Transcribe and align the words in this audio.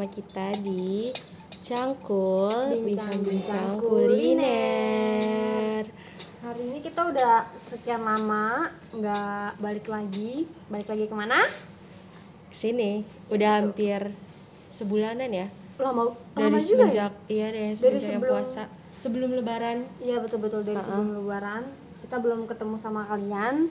lagi 0.00 0.08
sama 0.16 0.16
kita 0.16 0.48
di 0.64 1.12
Cangkul 1.60 2.72
Bincang-bincang 2.88 3.76
kuliner. 3.76 5.84
Hari 6.40 6.62
ini 6.72 6.80
kita 6.80 7.04
udah 7.04 7.52
sekian 7.52 8.00
lama 8.00 8.64
nggak 8.96 9.60
balik 9.60 9.92
lagi. 9.92 10.48
Balik 10.72 10.88
lagi 10.88 11.04
ke 11.04 11.12
mana? 11.12 11.44
Ke 12.48 12.56
sini 12.56 13.04
udah 13.28 13.60
hampir 13.60 14.16
sebulanan 14.72 15.28
ya 15.28 15.52
Lama, 15.76 16.16
dari 16.32 16.48
lama 16.48 16.56
juga 16.56 16.88
ya? 16.88 16.96
semenjak 16.96 17.12
iya 17.28 17.46
deh 17.52 17.76
Dari 17.76 18.00
semenjak 18.00 18.00
sebelum- 18.00 18.40
puasa 18.40 18.64
sebelum 18.96 19.30
lebaran. 19.36 19.84
Iya 20.00 20.16
betul-betul 20.24 20.64
dari 20.64 20.80
sebelum 20.80 21.12
lebaran 21.20 21.68
kita 22.00 22.16
belum 22.16 22.48
ketemu 22.48 22.80
sama 22.80 23.04
kalian 23.04 23.68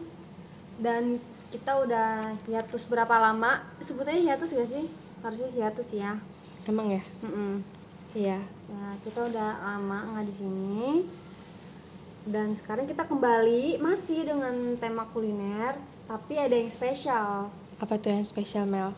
dan 0.77 1.18
kita 1.50 1.82
udah 1.82 2.38
hiatus 2.46 2.86
berapa 2.86 3.18
lama? 3.18 3.66
Sebutannya 3.82 4.22
hiatus 4.22 4.54
gak 4.54 4.70
sih? 4.70 5.09
Harusnya 5.20 5.50
hiatus 5.52 5.96
ya. 5.96 6.16
Emang 6.68 6.88
ya? 6.94 7.04
Mm-mm. 7.26 7.64
Iya. 8.16 8.40
Ya 8.46 8.86
kita 9.05 9.30
udah 9.30 9.50
lama 9.62 10.14
nggak 10.14 10.26
di 10.26 10.34
sini 10.34 10.86
dan 12.30 12.54
sekarang 12.54 12.86
kita 12.86 13.09
kembali 13.09 13.82
masih 13.82 14.28
dengan 14.28 14.78
tema 14.78 15.09
kuliner 15.09 15.78
tapi 16.09 16.38
ada 16.38 16.54
yang 16.54 16.70
spesial. 16.70 17.50
Apa 17.82 17.98
tuh 18.02 18.14
yang 18.14 18.26
spesial 18.26 18.66
Mel? 18.66 18.94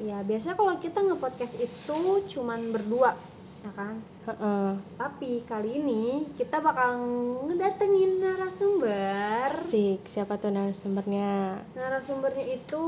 Ya 0.00 0.20
biasanya 0.26 0.58
kalau 0.58 0.74
kita 0.80 1.00
nge-podcast 1.00 1.54
itu 1.62 2.00
cuman 2.36 2.74
berdua, 2.74 3.14
ya 3.62 3.72
kan? 3.72 3.94
Heeh. 4.26 4.70
Tapi 5.00 5.44
kali 5.46 5.80
ini 5.80 6.28
kita 6.34 6.58
bakal 6.60 6.98
ngedatengin 7.46 8.20
narasumber. 8.20 9.54
Asik, 9.54 10.02
siapa 10.08 10.36
tuh 10.36 10.50
narasumbernya? 10.50 11.62
Narasumbernya 11.78 12.46
itu 12.58 12.84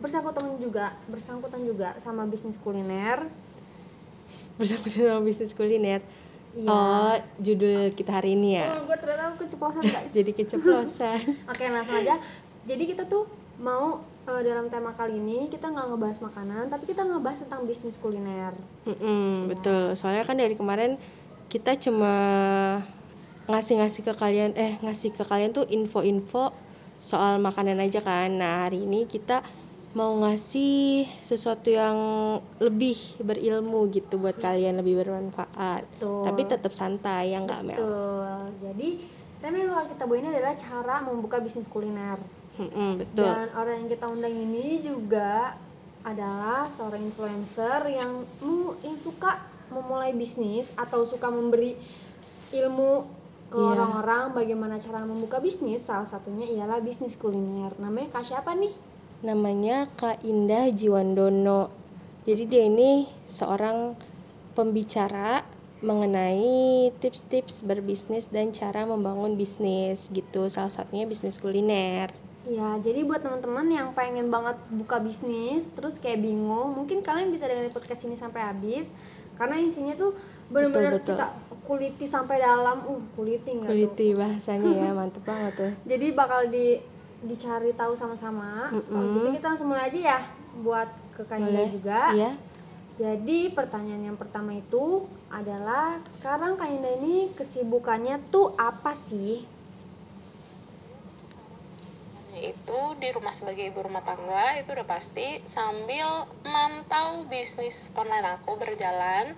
bersangkutan 0.00 0.60
juga, 0.60 0.92
bersangkutan 1.08 1.60
juga 1.64 1.96
sama 1.96 2.28
bisnis 2.28 2.60
kuliner. 2.60 3.24
Bersangkutan 4.60 5.00
sama 5.16 5.22
bisnis 5.24 5.52
kuliner. 5.56 6.00
Iya. 6.56 6.72
Oh, 6.72 7.16
judul 7.40 7.92
kita 7.92 8.16
hari 8.16 8.32
ini 8.32 8.56
ya. 8.56 8.80
Oh, 8.80 8.88
gue 8.88 8.96
ternyata 8.96 9.36
keceplosan 9.36 9.84
guys. 9.94 10.12
Jadi 10.12 10.32
keceplosan. 10.32 11.20
Oke 11.52 11.68
langsung 11.68 12.00
aja. 12.00 12.16
Jadi 12.64 12.84
kita 12.88 13.04
tuh 13.04 13.28
mau 13.60 14.00
eh, 14.28 14.42
dalam 14.44 14.68
tema 14.72 14.92
kali 14.96 15.16
ini 15.20 15.48
kita 15.52 15.68
nggak 15.68 15.92
ngebahas 15.92 16.18
makanan, 16.24 16.64
tapi 16.72 16.84
kita 16.88 17.04
ngebahas 17.04 17.44
tentang 17.44 17.68
bisnis 17.68 18.00
kuliner. 18.00 18.56
Mm-mm, 18.88 19.52
betul. 19.52 19.92
Soalnya 19.96 20.24
kan 20.24 20.36
dari 20.40 20.56
kemarin 20.56 20.96
kita 21.52 21.76
cuma 21.76 22.14
ngasih-ngasih 23.46 24.02
ke 24.02 24.12
kalian 24.18 24.50
eh 24.58 24.74
ngasih 24.82 25.14
ke 25.14 25.22
kalian 25.22 25.54
tuh 25.54 25.62
info-info 25.70 26.50
soal 26.98 27.36
makanan 27.38 27.78
aja 27.84 28.00
kan. 28.00 28.32
Nah, 28.32 28.66
hari 28.66 28.82
ini 28.82 29.04
kita 29.04 29.44
mau 29.96 30.12
ngasih 30.20 31.08
sesuatu 31.24 31.72
yang 31.72 31.96
lebih 32.60 33.00
berilmu 33.16 33.88
gitu 33.88 34.20
buat 34.20 34.36
kalian 34.36 34.84
lebih 34.84 35.00
bermanfaat. 35.00 35.88
Betul. 35.96 36.28
Tapi 36.28 36.42
tetap 36.44 36.72
santai 36.76 37.32
ya 37.32 37.40
enggak 37.40 37.64
Mel? 37.64 37.80
Betul. 37.80 38.38
Jadi 38.60 38.88
tema 39.40 39.56
yang 39.56 39.72
bakal 39.72 39.86
kita 39.96 40.02
bawa 40.04 40.18
ini 40.20 40.28
adalah 40.36 40.54
cara 40.54 40.96
membuka 41.00 41.40
bisnis 41.40 41.64
kuliner. 41.64 42.20
Mm-mm, 42.60 43.00
betul. 43.00 43.24
Dan 43.24 43.48
orang 43.56 43.74
yang 43.80 43.88
kita 43.88 44.04
undang 44.12 44.36
ini 44.36 44.84
juga 44.84 45.56
adalah 46.04 46.68
seorang 46.68 47.00
influencer 47.00 47.88
yang 47.88 48.20
mu 48.44 48.76
yang 48.84 49.00
suka 49.00 49.40
memulai 49.72 50.12
bisnis 50.12 50.76
atau 50.76 51.08
suka 51.08 51.32
memberi 51.32 51.72
ilmu 52.52 52.92
ke 53.48 53.58
Iya. 53.58 53.66
orang-orang 53.74 54.36
bagaimana 54.36 54.76
cara 54.76 55.08
membuka 55.08 55.40
bisnis. 55.40 55.88
Salah 55.88 56.04
satunya 56.04 56.44
ialah 56.52 56.84
bisnis 56.84 57.16
kuliner. 57.16 57.72
Namanya 57.80 58.12
Kak 58.20 58.28
siapa 58.28 58.52
nih? 58.52 58.85
Namanya 59.24 59.88
Kak 59.96 60.20
Indah 60.24 60.68
Jiwandono. 60.68 61.72
Jadi 62.28 62.44
dia 62.44 62.68
ini 62.68 63.08
seorang 63.24 63.96
pembicara 64.52 65.46
mengenai 65.84 66.90
tips-tips 67.00 67.64
berbisnis 67.64 68.28
dan 68.28 68.52
cara 68.52 68.84
membangun 68.84 69.36
bisnis 69.36 70.08
gitu. 70.12 70.48
Salah 70.52 70.72
satunya 70.72 71.08
bisnis 71.08 71.40
kuliner. 71.40 72.12
Ya, 72.46 72.78
jadi 72.78 73.02
buat 73.02 73.26
teman-teman 73.26 73.66
yang 73.66 73.90
pengen 73.90 74.30
banget 74.30 74.54
buka 74.70 75.02
bisnis, 75.02 75.74
terus 75.74 75.98
kayak 75.98 76.22
bingung, 76.22 76.78
mungkin 76.78 77.02
kalian 77.02 77.34
bisa 77.34 77.50
dengerin 77.50 77.74
podcast 77.74 78.06
ini 78.06 78.14
sampai 78.14 78.38
habis, 78.38 78.94
karena 79.34 79.58
isinya 79.58 79.98
tuh 79.98 80.14
benar-benar 80.46 81.02
kita 81.02 81.34
kuliti 81.66 82.06
sampai 82.06 82.38
dalam, 82.38 82.86
uh 82.86 83.02
kuliti 83.18 83.50
nggak 83.50 83.66
tuh? 83.66 83.74
Kuliti 83.74 84.08
bahasanya 84.14 84.70
ya, 84.78 84.90
mantep 84.98 85.26
banget 85.26 85.52
tuh. 85.58 85.72
Jadi 85.90 86.06
bakal 86.14 86.46
di 86.46 86.78
dicari 87.24 87.72
tahu 87.72 87.96
sama-sama. 87.96 88.68
Kalau 88.72 89.06
gitu 89.16 89.28
kita 89.32 89.46
langsung 89.54 89.68
mulai 89.72 89.88
aja 89.88 90.00
ya, 90.16 90.20
buat 90.60 90.88
ke 91.16 91.24
Boleh? 91.24 91.68
juga. 91.72 92.12
Iya. 92.12 92.32
Jadi 92.96 93.52
pertanyaan 93.52 94.08
yang 94.08 94.18
pertama 94.18 94.56
itu 94.56 95.04
adalah 95.28 96.00
sekarang 96.08 96.56
Kak 96.56 96.68
Indah 96.68 96.96
ini 96.96 97.28
kesibukannya 97.36 98.16
tuh 98.32 98.56
apa 98.56 98.96
sih? 98.96 99.56
itu 102.36 102.80
di 103.00 103.08
rumah 103.16 103.32
sebagai 103.32 103.64
ibu 103.64 103.80
rumah 103.80 104.04
tangga 104.04 104.60
itu 104.60 104.76
udah 104.76 104.84
pasti 104.84 105.40
sambil 105.48 106.28
mantau 106.44 107.24
bisnis 107.32 107.88
online 107.96 108.36
aku 108.36 108.60
berjalan 108.60 109.32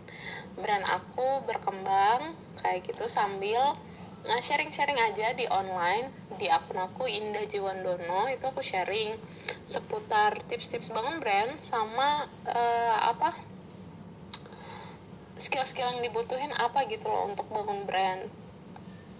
brand 0.58 0.82
aku 0.82 1.46
berkembang 1.46 2.34
kayak 2.58 2.82
gitu 2.90 3.06
sambil 3.06 3.78
nah, 4.26 4.40
sharing-sharing 4.42 4.98
aja 4.98 5.36
di 5.36 5.46
online 5.46 6.10
di 6.38 6.50
akun 6.50 6.78
aku 6.78 7.06
Indah 7.06 7.46
Jiwandono 7.46 8.26
itu 8.30 8.46
aku 8.46 8.62
sharing 8.62 9.14
seputar 9.62 10.38
tips-tips 10.46 10.90
bangun 10.94 11.22
brand 11.22 11.58
sama 11.62 12.26
eh, 12.46 12.96
apa 12.98 13.34
skill-skill 15.38 15.86
yang 15.86 16.02
dibutuhin 16.02 16.50
apa 16.50 16.82
gitu 16.90 17.06
loh 17.06 17.30
untuk 17.30 17.46
bangun 17.46 17.86
brand. 17.86 18.26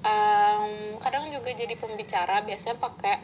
Em, 0.02 0.94
kadang 0.98 1.30
juga 1.30 1.50
jadi 1.54 1.74
pembicara 1.78 2.42
biasanya 2.42 2.78
pakai 2.78 3.18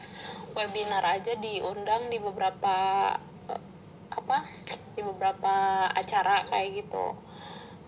webinar 0.54 1.02
aja 1.02 1.34
diundang 1.38 2.10
di 2.10 2.18
beberapa 2.22 2.76
eh, 3.50 3.62
apa 4.14 4.46
di 4.94 5.02
beberapa 5.02 5.86
acara 5.90 6.46
kayak 6.46 6.86
gitu 6.86 7.18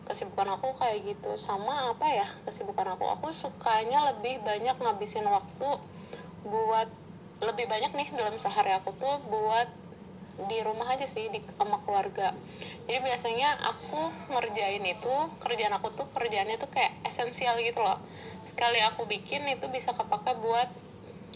kesibukan 0.06 0.56
aku 0.56 0.72
kayak 0.78 1.02
gitu. 1.04 1.34
Sama 1.36 1.92
apa 1.92 2.06
ya 2.08 2.26
kesibukan 2.46 2.94
aku? 2.94 3.04
Aku 3.18 3.26
sukanya 3.34 4.06
lebih 4.14 4.40
banyak 4.46 4.78
ngabisin 4.78 5.26
waktu 5.26 5.68
buat 6.46 6.88
lebih 7.42 7.68
banyak 7.68 7.92
nih 7.92 8.08
dalam 8.16 8.38
sehari 8.40 8.72
aku 8.72 8.96
tuh 8.96 9.20
buat 9.28 9.68
di 10.36 10.60
rumah 10.60 10.92
aja 10.92 11.08
sih 11.08 11.32
di 11.32 11.40
sama 11.56 11.80
keluarga. 11.80 12.32
Jadi 12.84 12.98
biasanya 13.00 13.56
aku 13.66 14.12
ngerjain 14.30 14.84
itu 14.84 15.14
kerjaan 15.40 15.74
aku 15.76 15.88
tuh 15.96 16.06
kerjaannya 16.12 16.60
tuh 16.60 16.68
kayak 16.68 16.92
esensial 17.08 17.56
gitu 17.60 17.80
loh. 17.80 17.96
Sekali 18.44 18.80
aku 18.84 19.08
bikin 19.08 19.48
itu 19.48 19.66
bisa 19.72 19.96
kepake 19.96 20.36
buat 20.44 20.68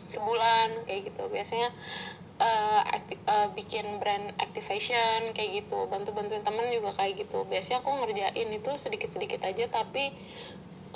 sebulan 0.04 0.84
kayak 0.84 1.12
gitu. 1.12 1.32
Biasanya 1.32 1.72
akti- 2.40 3.20
eh, 3.20 3.48
bikin 3.52 4.00
brand 4.00 4.32
activation 4.40 5.30
kayak 5.36 5.64
gitu 5.64 5.86
bantu 5.86 6.10
bantuin 6.16 6.40
temen 6.40 6.66
juga 6.72 6.90
kayak 6.96 7.26
gitu 7.26 7.44
biasanya 7.46 7.84
aku 7.84 7.90
ngerjain 8.00 8.48
itu 8.48 8.70
sedikit 8.80 9.10
sedikit 9.12 9.40
aja 9.44 9.64
tapi 9.68 10.10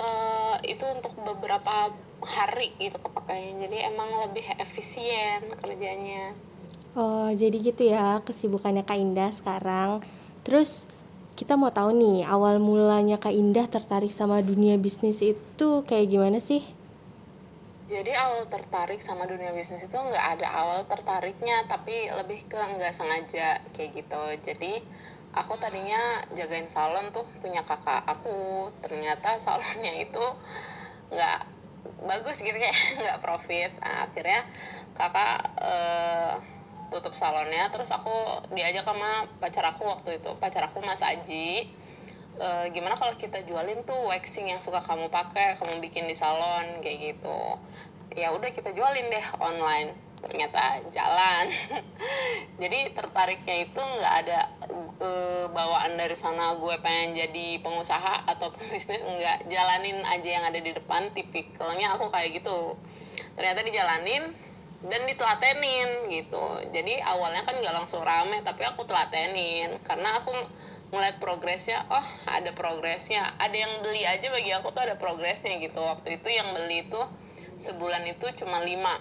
eh, 0.01 0.55
itu 0.65 0.85
untuk 0.89 1.13
beberapa 1.21 1.93
hari 2.25 2.73
gitu 2.81 2.97
kepakainya 2.97 3.69
jadi 3.69 3.93
emang 3.93 4.09
lebih 4.27 4.45
efisien 4.57 5.45
kerjanya 5.61 6.33
Oh, 6.95 7.27
jadi 7.27 7.59
gitu 7.59 7.91
ya 7.91 8.23
kesibukannya 8.23 8.87
Kak 8.87 8.95
Indah 8.95 9.27
sekarang. 9.27 9.99
Terus 10.47 10.87
kita 11.35 11.59
mau 11.59 11.67
tahu 11.67 11.91
nih, 11.91 12.23
awal 12.23 12.63
mulanya 12.63 13.19
Kak 13.19 13.35
Indah 13.35 13.67
tertarik 13.67 14.15
sama 14.15 14.39
dunia 14.39 14.79
bisnis 14.79 15.19
itu 15.19 15.83
kayak 15.83 16.07
gimana 16.07 16.39
sih? 16.39 16.63
Jadi 17.85 18.17
awal 18.17 18.49
tertarik 18.49 18.97
sama 18.97 19.29
dunia 19.29 19.53
bisnis 19.53 19.85
itu 19.85 19.93
nggak 19.93 20.41
ada 20.41 20.47
awal 20.57 20.81
tertariknya, 20.89 21.69
tapi 21.69 22.09
lebih 22.09 22.41
ke 22.49 22.57
nggak 22.57 22.89
sengaja 22.89 23.61
kayak 23.77 23.93
gitu. 23.93 24.23
Jadi 24.41 24.81
aku 25.37 25.53
tadinya 25.61 26.17
jagain 26.33 26.65
salon 26.65 27.13
tuh 27.13 27.21
punya 27.45 27.61
kakak 27.61 28.01
aku, 28.09 28.73
ternyata 28.81 29.37
salonnya 29.45 30.01
itu 30.01 30.25
nggak 31.13 31.39
bagus 32.09 32.41
gitu 32.41 32.57
kayak 32.57 32.73
nggak 33.05 33.21
profit. 33.21 33.69
Nah, 33.77 34.09
akhirnya 34.09 34.41
kakak 34.97 35.45
eh, 35.61 36.33
tutup 36.89 37.13
salonnya, 37.13 37.69
terus 37.69 37.93
aku 37.93 38.41
diajak 38.57 38.81
sama 38.81 39.29
pacar 39.37 39.61
aku 39.69 39.85
waktu 39.85 40.17
itu, 40.17 40.33
pacar 40.41 40.65
aku 40.65 40.81
Mas 40.81 41.05
Aji 41.05 41.69
eh, 42.39 42.65
gimana 42.71 42.95
kalau 42.95 43.15
kita 43.15 43.43
jualin 43.47 43.83
tuh 43.83 43.97
waxing 44.07 44.51
yang 44.51 44.61
suka 44.61 44.79
kamu 44.83 45.07
pakai 45.11 45.55
kamu 45.59 45.83
bikin 45.83 46.07
di 46.07 46.15
salon 46.15 46.79
kayak 46.83 47.15
gitu. 47.15 47.39
Ya 48.15 48.31
udah 48.31 48.49
kita 48.51 48.71
jualin 48.71 49.11
deh 49.11 49.25
online. 49.39 49.95
Ternyata 50.25 50.81
jalan. 50.89 51.45
Jadi 52.61 52.95
tertariknya 52.97 53.67
itu 53.67 53.77
nggak 53.77 54.13
ada 54.25 54.39
eh, 55.01 55.45
bawaan 55.51 55.99
dari 55.99 56.15
sana 56.17 56.55
gue 56.57 56.75
pengen 56.81 57.19
jadi 57.19 57.59
pengusaha 57.61 58.25
atau 58.25 58.49
pebisnis 58.49 59.05
enggak 59.05 59.45
jalanin 59.51 60.01
aja 60.01 60.29
yang 60.39 60.45
ada 60.47 60.57
di 60.57 60.71
depan 60.73 61.11
tipikalnya 61.13 61.93
aku 61.93 62.09
kayak 62.09 62.41
gitu. 62.41 62.73
Ternyata 63.35 63.61
dijalanin 63.61 64.33
dan 64.85 65.01
ditelatenin 65.09 66.09
gitu. 66.13 66.45
Jadi 66.69 67.01
awalnya 67.01 67.41
kan 67.41 67.57
nggak 67.57 67.75
langsung 67.75 68.05
rame 68.05 68.41
tapi 68.45 68.65
aku 68.65 68.85
telatenin. 68.85 69.77
Karena 69.81 70.17
aku 70.17 70.31
ngeliat 70.95 71.19
progresnya 71.19 71.83
oh 71.91 72.07
ada 72.31 72.55
progresnya. 72.55 73.35
Ada 73.35 73.55
yang 73.55 73.73
beli 73.83 74.07
aja 74.07 74.31
bagi 74.31 74.55
aku 74.55 74.71
tuh 74.71 74.87
ada 74.87 74.95
progresnya 74.95 75.59
gitu. 75.59 75.83
Waktu 75.83 76.23
itu 76.23 76.31
yang 76.31 76.55
beli 76.55 76.87
itu 76.87 77.01
sebulan 77.59 78.07
itu 78.07 78.23
cuma 78.39 78.63
lima. 78.63 78.95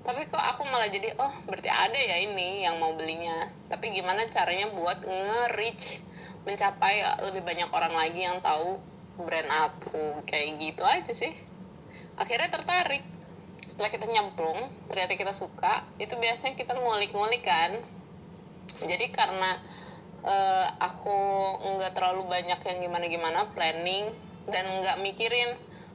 Tapi 0.00 0.24
kok 0.24 0.40
aku 0.40 0.64
malah 0.64 0.88
jadi 0.88 1.12
oh 1.20 1.32
berarti 1.44 1.68
ada 1.68 2.00
ya 2.00 2.16
ini 2.24 2.64
yang 2.64 2.80
mau 2.80 2.96
belinya. 2.96 3.52
Tapi 3.68 3.92
gimana 3.92 4.24
caranya 4.24 4.72
buat 4.72 5.04
nge-reach 5.04 6.08
mencapai 6.48 7.04
lebih 7.28 7.44
banyak 7.44 7.68
orang 7.68 7.92
lagi 7.92 8.24
yang 8.24 8.40
tahu 8.40 8.80
brand 9.20 9.52
aku. 9.52 10.24
Kayak 10.24 10.56
gitu 10.56 10.82
aja 10.88 11.12
sih. 11.12 11.36
Akhirnya 12.16 12.48
tertarik. 12.48 13.04
Setelah 13.68 13.92
kita 13.92 14.08
nyemplung 14.08 14.72
ternyata 14.88 15.12
kita 15.12 15.36
suka 15.36 15.84
itu 16.00 16.16
biasanya 16.16 16.56
kita 16.56 16.72
ngulik-ngulik 16.72 17.44
kan. 17.44 17.76
Jadi 18.88 19.12
karena 19.12 19.60
uh, 20.24 20.66
aku 20.80 21.18
nggak 21.76 21.92
terlalu 21.94 22.26
banyak 22.26 22.60
yang 22.62 22.78
gimana-gimana 22.82 23.50
planning 23.54 24.10
dan 24.48 24.64
nggak 24.80 24.98
mikirin 25.04 25.52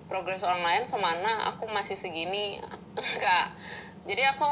progres 0.08 0.46
lain 0.46 0.86
semana 0.86 1.50
aku 1.50 1.66
masih 1.72 1.98
segini. 1.98 2.62
Enggak 3.00 3.56
jadi 4.04 4.36
aku 4.36 4.48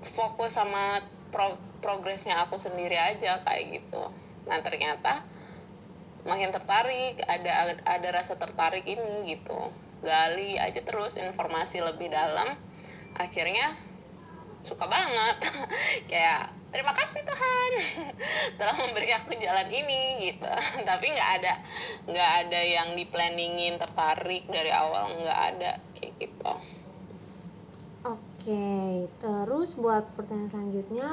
fokus 0.00 0.56
sama 0.56 1.04
pro 1.28 1.56
progresnya 1.84 2.40
aku 2.42 2.56
sendiri 2.56 2.96
aja 2.96 3.38
kayak 3.44 3.80
gitu. 3.80 4.02
Nah 4.48 4.58
ternyata 4.64 5.22
makin 6.24 6.50
tertarik 6.50 7.20
ada 7.28 7.76
ada 7.84 8.08
rasa 8.08 8.40
tertarik 8.40 8.88
ini 8.88 9.36
gitu. 9.36 9.70
Gali 10.00 10.56
aja 10.56 10.80
terus 10.80 11.20
informasi 11.20 11.84
lebih 11.84 12.08
dalam. 12.08 12.56
Akhirnya 13.18 13.76
suka 14.62 14.86
banget. 14.86 15.36
Kayak 16.10 16.52
terima 16.68 16.92
kasih 16.92 17.24
Tuhan. 17.24 17.70
Telah 18.58 18.76
memberi 18.78 19.10
aku 19.14 19.36
jalan 19.38 19.68
ini 19.70 20.30
gitu. 20.30 20.48
Tapi 20.88 21.06
nggak 21.12 21.30
ada 21.42 21.54
nggak 22.08 22.32
ada 22.46 22.60
yang 22.60 22.88
di 22.96 23.04
planningin 23.08 23.80
tertarik 23.80 24.44
dari 24.48 24.72
awal 24.72 25.14
nggak 25.18 25.40
ada 25.54 25.70
kayak 25.96 26.12
gitu. 26.18 26.52
Oke 28.06 28.66
terus 29.20 29.76
buat 29.76 30.06
pertanyaan 30.16 30.48
selanjutnya 30.48 31.10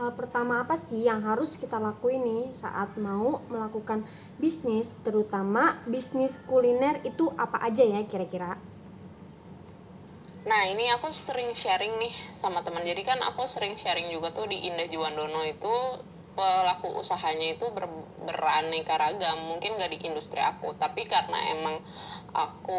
hal 0.00 0.16
pertama 0.16 0.64
apa 0.64 0.72
sih 0.72 1.04
yang 1.04 1.20
harus 1.20 1.60
kita 1.60 1.76
lakuin 1.76 2.24
nih 2.24 2.44
saat 2.56 2.96
mau 2.96 3.44
melakukan 3.52 4.08
bisnis 4.40 4.96
terutama 5.04 5.84
bisnis 5.84 6.40
kuliner 6.48 7.04
itu 7.04 7.28
apa 7.36 7.60
aja 7.60 7.84
ya 7.84 8.00
kira-kira 8.08 8.56
Nah 10.62 10.70
ini 10.70 10.86
aku 10.94 11.10
sering 11.10 11.50
sharing 11.58 11.98
nih 11.98 12.14
sama 12.30 12.62
teman. 12.62 12.86
Jadi 12.86 13.02
kan 13.02 13.18
aku 13.18 13.42
sering 13.50 13.74
sharing 13.74 14.14
juga 14.14 14.30
tuh 14.30 14.46
di 14.46 14.62
Indah 14.70 14.86
Juwandono 14.86 15.42
itu 15.42 15.74
pelaku 16.38 17.02
usahanya 17.02 17.58
itu 17.58 17.66
ber, 17.74 17.90
beraneka 18.22 18.94
ragam. 18.94 19.42
Mungkin 19.50 19.74
gak 19.74 19.90
di 19.90 19.98
industri 20.06 20.38
aku 20.38 20.70
tapi 20.78 21.02
karena 21.02 21.34
emang 21.50 21.82
aku 22.30 22.78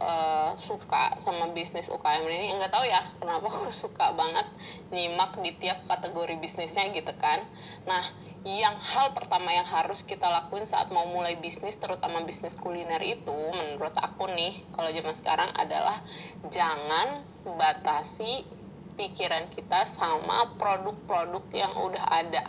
uh, 0.00 0.56
suka 0.56 1.20
sama 1.20 1.52
bisnis 1.52 1.92
UKM 1.92 2.24
ini 2.24 2.56
nggak 2.56 2.72
tahu 2.72 2.88
ya 2.88 3.04
kenapa 3.20 3.52
aku 3.52 3.68
suka 3.84 4.16
banget 4.16 4.48
nyimak 4.88 5.36
di 5.44 5.52
tiap 5.60 5.84
kategori 5.84 6.40
bisnisnya 6.40 6.88
gitu 6.88 7.12
kan. 7.20 7.44
Nah 7.84 8.00
yang 8.40 8.72
hal 8.80 9.12
pertama 9.12 9.52
yang 9.52 9.68
harus 9.68 10.00
kita 10.00 10.24
lakuin 10.24 10.64
saat 10.64 10.88
mau 10.88 11.04
mulai 11.04 11.36
bisnis 11.36 11.76
terutama 11.76 12.24
bisnis 12.24 12.56
kuliner 12.56 13.00
itu 13.04 13.36
menurut 13.52 13.92
aku 14.00 14.32
nih 14.32 14.56
kalau 14.72 14.88
zaman 14.88 15.12
sekarang 15.12 15.52
adalah 15.60 16.00
jangan 16.48 17.20
batasi 17.44 18.48
pikiran 18.96 19.44
kita 19.52 19.84
sama 19.84 20.56
produk-produk 20.56 21.44
yang 21.52 21.72
udah 21.72 22.04
ada. 22.08 22.44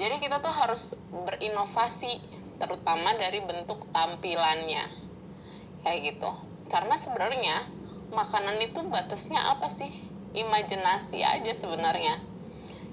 Jadi 0.00 0.16
kita 0.20 0.40
tuh 0.40 0.52
harus 0.52 0.96
berinovasi 1.12 2.20
terutama 2.60 3.16
dari 3.16 3.40
bentuk 3.44 3.84
tampilannya. 3.92 4.84
Kayak 5.80 5.98
gitu. 6.12 6.30
Karena 6.68 6.96
sebenarnya 6.96 7.68
makanan 8.12 8.60
itu 8.64 8.84
batasnya 8.84 9.44
apa 9.48 9.68
sih? 9.68 9.88
Imajinasi 10.34 11.22
aja 11.22 11.52
sebenarnya. 11.56 12.20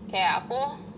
Kayak 0.07 0.45
aku 0.45 0.90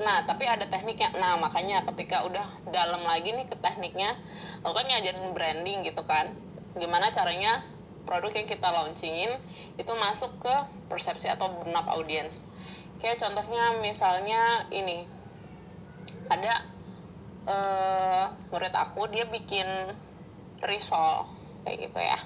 nah 0.00 0.24
tapi 0.24 0.48
ada 0.48 0.64
tekniknya. 0.64 1.12
Nah 1.20 1.36
makanya 1.36 1.84
ketika 1.84 2.24
udah 2.24 2.44
dalam 2.72 3.04
lagi 3.04 3.36
nih 3.36 3.44
ke 3.44 3.56
tekniknya 3.60 4.16
aku 4.64 4.72
kan 4.72 4.86
ngajarin 4.88 5.36
branding 5.36 5.84
gitu 5.84 6.02
kan. 6.08 6.32
Gimana 6.72 7.12
caranya 7.12 7.60
produk 8.08 8.32
yang 8.32 8.48
kita 8.48 8.68
launchingin 8.72 9.36
itu 9.76 9.92
masuk 9.92 10.40
ke 10.40 10.54
persepsi 10.88 11.28
atau 11.28 11.52
benak 11.60 11.84
audiens. 11.92 12.48
Kayak 12.98 13.20
contohnya 13.20 13.76
misalnya 13.84 14.64
ini. 14.72 15.04
Ada 16.32 16.64
uh, 17.44 18.24
murid 18.48 18.72
aku 18.72 19.10
dia 19.12 19.28
bikin 19.28 19.66
risol 20.64 21.28
kayak 21.66 21.90
gitu 21.90 22.00
ya. 22.00 22.18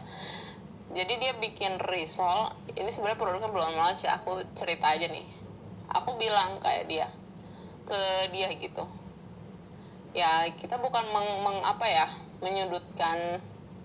Jadi 0.95 1.19
dia 1.19 1.33
bikin 1.35 1.83
risol 1.83 2.55
ini 2.79 2.87
sebenarnya 2.95 3.19
produknya 3.19 3.51
belum 3.51 3.75
launch 3.75 4.07
ya 4.07 4.23
aku 4.23 4.39
cerita 4.55 4.95
aja 4.95 5.11
nih. 5.11 5.27
Aku 5.91 6.15
bilang 6.15 6.63
kayak 6.63 6.87
dia 6.87 7.11
ke 7.87 8.03
dia 8.35 8.51
gitu. 8.59 8.85
Ya 10.13 10.45
kita 10.59 10.77
bukan 10.83 11.07
meng, 11.15 11.47
meng 11.47 11.59
apa 11.63 11.87
ya 11.87 12.07
menyudutkan 12.43 13.39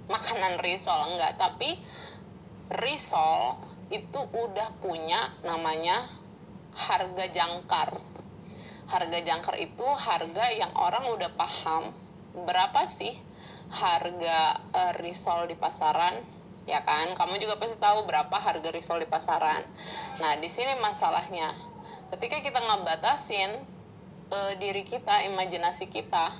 makanan 0.09 0.57
risol 0.59 1.13
enggak. 1.13 1.37
Tapi 1.37 1.77
risol 2.73 3.61
itu 3.91 4.19
udah 4.31 4.73
punya 4.81 5.31
namanya 5.45 6.07
harga 6.73 7.25
jangkar. 7.29 7.99
Harga 8.91 9.19
jangkar 9.23 9.55
itu 9.59 9.85
harga 9.85 10.51
yang 10.51 10.71
orang 10.75 11.07
udah 11.07 11.31
paham 11.37 11.95
berapa 12.31 12.87
sih 12.87 13.11
harga 13.71 14.59
uh, 14.75 14.91
risol 14.99 15.47
di 15.47 15.55
pasaran 15.55 16.19
ya 16.67 16.83
kan? 16.83 17.11
Kamu 17.15 17.39
juga 17.39 17.59
pasti 17.59 17.79
tahu 17.79 18.03
berapa 18.07 18.35
harga 18.35 18.71
risol 18.71 19.03
di 19.03 19.07
pasaran. 19.07 19.63
Nah 20.19 20.35
di 20.39 20.47
sini 20.47 20.75
masalahnya 20.79 21.51
ketika 22.11 22.43
kita 22.43 22.59
ngebatasin 22.59 23.70
uh, 24.31 24.53
diri 24.57 24.87
kita 24.87 25.27
imajinasi 25.27 25.91
kita 25.91 26.31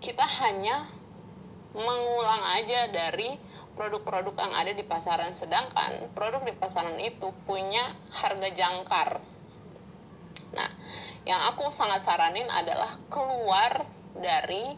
kita 0.00 0.24
hanya 0.44 0.84
mengulang 1.76 2.42
aja 2.56 2.88
dari 2.88 3.36
produk-produk 3.76 4.32
yang 4.40 4.54
ada 4.56 4.72
di 4.72 4.84
pasaran. 4.84 5.36
Sedangkan 5.36 6.08
produk 6.16 6.40
di 6.44 6.56
pasaran 6.56 6.96
itu 6.96 7.32
punya 7.44 7.92
harga 8.16 8.48
jangkar. 8.48 9.20
Nah 10.56 10.70
yang 11.28 11.40
aku 11.52 11.68
sangat 11.68 12.00
saranin 12.00 12.48
adalah 12.48 12.88
keluar 13.12 13.84
dari 14.16 14.72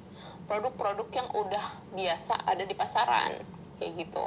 produk-produk 0.51 1.07
yang 1.15 1.29
udah 1.35 1.67
biasa 1.95 2.43
ada 2.47 2.67
di 2.67 2.75
pasaran 2.75 3.39
kayak 3.79 4.07
gitu. 4.07 4.27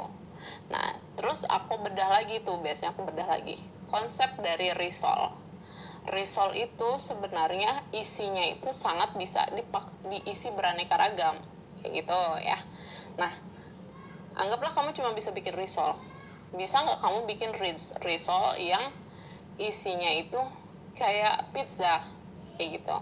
Nah 0.72 0.96
terus 1.20 1.44
aku 1.44 1.76
bedah 1.84 2.08
lagi 2.08 2.40
tuh 2.40 2.56
biasanya 2.60 2.96
aku 2.96 3.04
bedah 3.04 3.28
lagi. 3.28 3.60
Konsep 3.92 4.32
dari 4.40 4.72
risol 4.72 5.41
risol 6.10 6.54
itu 6.58 6.88
sebenarnya 6.98 7.86
isinya 7.94 8.42
itu 8.42 8.74
sangat 8.74 9.14
bisa 9.14 9.46
dipak 9.54 9.86
diisi 10.08 10.50
beraneka 10.54 10.98
ragam. 10.98 11.38
Kayak 11.82 11.92
gitu 12.02 12.20
ya. 12.42 12.58
Nah 13.18 13.32
anggaplah 14.38 14.72
kamu 14.72 14.96
cuma 14.96 15.12
bisa 15.12 15.30
bikin 15.30 15.52
risol 15.52 15.94
bisa 16.52 16.84
nggak 16.84 17.00
kamu 17.00 17.18
bikin 17.24 17.50
risol 18.04 18.52
yang 18.60 18.92
isinya 19.56 20.12
itu 20.12 20.40
kayak 20.92 21.48
pizza? 21.56 22.04
Kayak 22.60 22.80
gitu. 22.80 22.96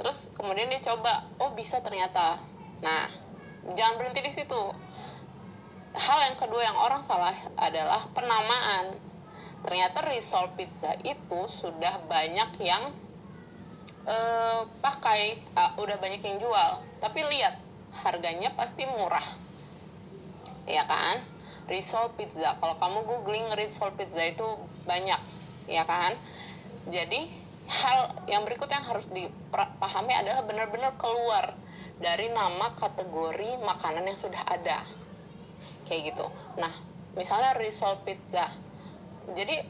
Terus 0.00 0.32
kemudian 0.32 0.72
dia 0.72 0.80
coba 0.80 1.28
oh 1.36 1.52
bisa 1.52 1.84
ternyata. 1.84 2.40
Nah 2.80 3.04
jangan 3.76 4.00
berhenti 4.00 4.24
di 4.24 4.32
situ. 4.32 4.62
Hal 5.94 6.18
yang 6.32 6.36
kedua 6.40 6.64
yang 6.64 6.74
orang 6.80 7.04
salah 7.04 7.36
adalah 7.60 8.02
penamaan 8.16 8.98
ternyata 9.64 10.04
risol 10.04 10.52
pizza 10.54 10.92
itu 11.00 11.40
sudah 11.48 12.04
banyak 12.04 12.60
yang 12.60 12.92
uh, 14.04 14.60
pakai 14.84 15.40
uh, 15.56 15.72
udah 15.80 15.96
banyak 15.96 16.20
yang 16.20 16.36
jual. 16.36 16.70
Tapi 17.00 17.24
lihat 17.32 17.56
harganya 18.04 18.52
pasti 18.52 18.84
murah. 18.84 19.24
Ya 20.68 20.84
kan? 20.84 21.24
Risol 21.64 22.12
pizza. 22.12 22.52
Kalau 22.60 22.76
kamu 22.76 23.08
googling 23.08 23.48
risol 23.56 23.96
pizza 23.96 24.20
itu 24.20 24.44
banyak 24.84 25.20
ya 25.68 25.84
kan? 25.88 26.12
Jadi 26.92 27.24
hal 27.64 28.12
yang 28.28 28.44
berikut 28.44 28.68
yang 28.68 28.84
harus 28.84 29.08
dipahami 29.08 30.12
adalah 30.12 30.44
benar-benar 30.44 30.92
keluar 31.00 31.56
dari 31.96 32.28
nama 32.28 32.76
kategori 32.76 33.56
makanan 33.64 34.04
yang 34.04 34.18
sudah 34.18 34.44
ada. 34.44 34.84
Kayak 35.88 36.12
gitu. 36.12 36.28
Nah 36.60 36.72
misalnya 37.16 37.56
risol 37.56 37.96
pizza 38.04 38.63
jadi 39.32 39.64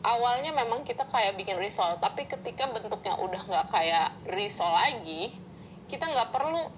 awalnya 0.00 0.56
memang 0.56 0.80
kita 0.80 1.04
kayak 1.04 1.36
bikin 1.36 1.60
risol 1.60 2.00
tapi 2.00 2.24
ketika 2.24 2.64
bentuknya 2.72 3.20
udah 3.20 3.42
nggak 3.44 3.66
kayak 3.68 4.08
risol 4.32 4.72
lagi 4.72 5.28
kita 5.92 6.08
nggak 6.08 6.32
perlu 6.32 6.70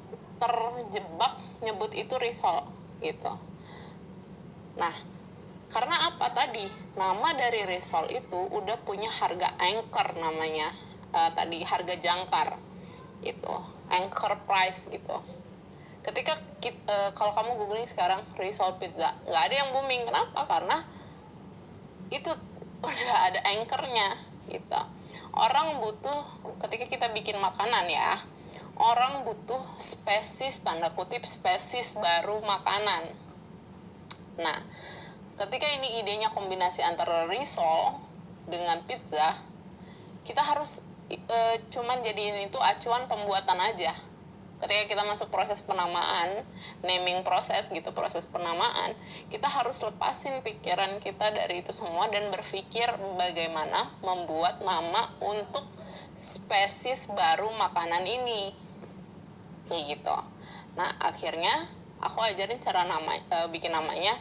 terjebak 0.42 1.38
nyebut 1.62 1.94
itu 1.94 2.18
risol 2.18 2.66
gitu. 2.98 3.30
Nah 4.74 4.94
karena 5.70 6.10
apa 6.10 6.28
tadi? 6.34 6.66
Nama 6.98 7.32
dari 7.32 7.64
risol 7.64 8.10
itu 8.12 8.36
udah 8.36 8.76
punya 8.82 9.08
harga 9.08 9.54
anchor 9.56 10.18
namanya 10.18 10.68
uh, 11.14 11.30
tadi 11.32 11.62
harga 11.62 11.94
jangkar 11.96 12.58
itu 13.22 13.54
anchor 13.88 14.34
price 14.44 14.90
gitu. 14.90 15.16
Ketika 16.02 16.34
uh, 16.90 17.10
kalau 17.14 17.30
kamu 17.30 17.50
googling 17.62 17.86
sekarang 17.86 18.26
risol 18.34 18.74
pizza 18.82 19.14
nggak 19.28 19.42
ada 19.46 19.54
yang 19.54 19.68
booming. 19.70 20.02
Kenapa? 20.02 20.42
Karena 20.42 20.82
itu 22.12 22.30
udah 22.84 23.18
ada 23.32 23.40
anchornya 23.56 24.20
gitu. 24.52 24.80
Orang 25.32 25.80
butuh 25.80 26.20
ketika 26.68 26.84
kita 26.86 27.06
bikin 27.16 27.40
makanan 27.40 27.88
ya 27.88 28.20
orang 28.76 29.24
butuh 29.24 29.60
spesies 29.76 30.64
tanda 30.64 30.92
kutip 30.92 31.24
spesies 31.24 31.96
baru 31.96 32.40
makanan. 32.44 33.12
Nah 34.40 34.58
ketika 35.40 35.66
ini 35.72 36.04
idenya 36.04 36.28
kombinasi 36.28 36.84
antara 36.84 37.24
risol 37.28 37.96
dengan 38.48 38.84
pizza 38.84 39.40
kita 40.22 40.44
harus 40.44 40.84
e, 41.08 41.38
cuman 41.72 42.04
jadiin 42.04 42.46
itu 42.46 42.58
acuan 42.60 43.08
pembuatan 43.10 43.58
aja 43.58 43.96
ketika 44.62 44.94
kita 44.94 45.02
masuk 45.02 45.28
proses 45.34 45.60
penamaan 45.66 46.46
naming 46.86 47.26
proses 47.26 47.66
gitu 47.68 47.90
proses 47.90 48.30
penamaan 48.30 48.94
kita 49.26 49.50
harus 49.50 49.82
lepasin 49.82 50.38
pikiran 50.46 51.02
kita 51.02 51.34
dari 51.34 51.66
itu 51.66 51.74
semua 51.74 52.06
dan 52.08 52.30
berpikir 52.30 52.86
bagaimana 53.18 53.90
membuat 54.06 54.62
nama 54.62 55.10
untuk 55.18 55.66
spesies 56.16 57.08
baru 57.12 57.48
makanan 57.56 58.04
ini. 58.04 58.52
Kayak 59.68 59.98
gitu. 59.98 60.16
Nah 60.76 60.90
akhirnya 61.00 61.66
aku 62.02 62.20
ajarin 62.22 62.60
cara 62.60 62.84
nama 62.84 63.16
e, 63.16 63.36
bikin 63.50 63.72
namanya. 63.72 64.16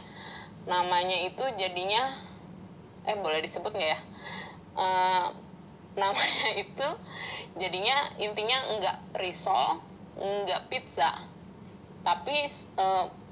Namanya 0.64 1.18
itu 1.26 1.42
jadinya 1.58 2.08
eh 3.02 3.18
boleh 3.18 3.42
disebut 3.42 3.72
nggak 3.74 3.90
ya? 3.92 4.00
E, 4.78 4.86
namanya 6.00 6.48
itu 6.64 6.88
jadinya 7.60 7.96
intinya 8.16 8.58
enggak 8.72 8.96
risol 9.20 9.84
enggak 10.22 10.70
pizza 10.70 11.10
tapi 12.06 12.46
e, 12.46 12.86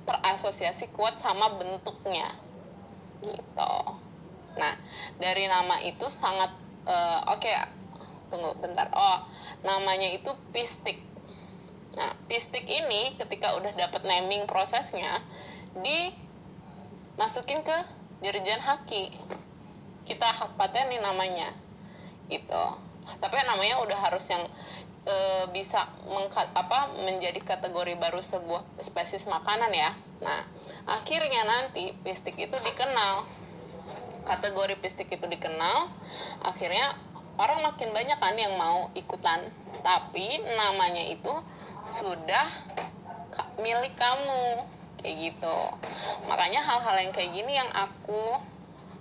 terasosiasi 0.06 0.90
kuat 0.90 1.18
sama 1.18 1.54
bentuknya 1.54 2.34
gitu. 3.22 3.74
Nah 4.58 4.74
dari 5.22 5.46
nama 5.46 5.78
itu 5.86 6.10
sangat 6.10 6.50
e, 6.86 6.96
oke 7.30 7.38
okay, 7.38 7.54
tunggu 8.30 8.54
bentar. 8.58 8.90
Oh 8.94 9.22
namanya 9.62 10.10
itu 10.10 10.34
pistik. 10.50 10.98
Nah 11.94 12.10
pistik 12.26 12.66
ini 12.66 13.14
ketika 13.14 13.54
udah 13.54 13.74
dapat 13.74 14.02
naming 14.06 14.46
prosesnya 14.50 15.22
di 15.78 16.10
masukin 17.14 17.62
ke 17.62 17.78
dirjen 18.22 18.62
haki. 18.62 19.14
Kita 20.06 20.26
hak 20.26 20.58
nih 20.58 20.98
namanya 20.98 21.54
itu 22.30 22.90
tapi 23.18 23.36
namanya 23.42 23.82
udah 23.82 23.98
harus 23.98 24.22
yang 24.30 24.44
e, 25.10 25.16
bisa 25.50 25.90
mengkat 26.06 26.46
apa 26.54 26.94
menjadi 27.02 27.42
kategori 27.42 27.98
baru 27.98 28.22
sebuah 28.22 28.62
spesies 28.78 29.26
makanan 29.26 29.74
ya. 29.74 29.90
Nah 30.22 30.46
akhirnya 30.86 31.42
nanti 31.42 31.90
pistik 32.06 32.38
itu 32.38 32.54
dikenal. 32.54 33.26
Kategori 34.22 34.78
pistik 34.78 35.10
itu 35.10 35.26
dikenal 35.26 35.90
akhirnya 36.46 36.94
orang 37.34 37.66
makin 37.66 37.90
banyak 37.90 38.18
kan 38.22 38.38
yang 38.38 38.54
mau 38.54 38.94
ikutan. 38.94 39.42
Tapi 39.82 40.38
namanya 40.54 41.02
itu 41.02 41.32
sudah 41.82 42.46
milik 43.58 43.96
kamu 43.98 44.62
kayak 45.00 45.32
gitu. 45.32 45.58
Makanya 46.28 46.60
hal-hal 46.62 46.96
yang 47.00 47.12
kayak 47.12 47.32
gini 47.32 47.52
yang 47.56 47.70
aku 47.72 48.38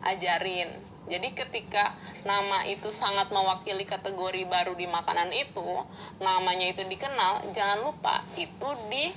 ajarin 0.07 0.88
jadi 1.09 1.33
ketika 1.33 1.97
nama 2.21 2.69
itu 2.69 2.93
sangat 2.93 3.33
mewakili 3.33 3.81
kategori 3.81 4.45
baru 4.45 4.77
di 4.77 4.85
makanan 4.85 5.33
itu 5.33 5.81
namanya 6.21 6.69
itu 6.69 6.85
dikenal 6.85 7.49
jangan 7.51 7.81
lupa 7.81 8.21
itu 8.37 8.69
di 8.93 9.09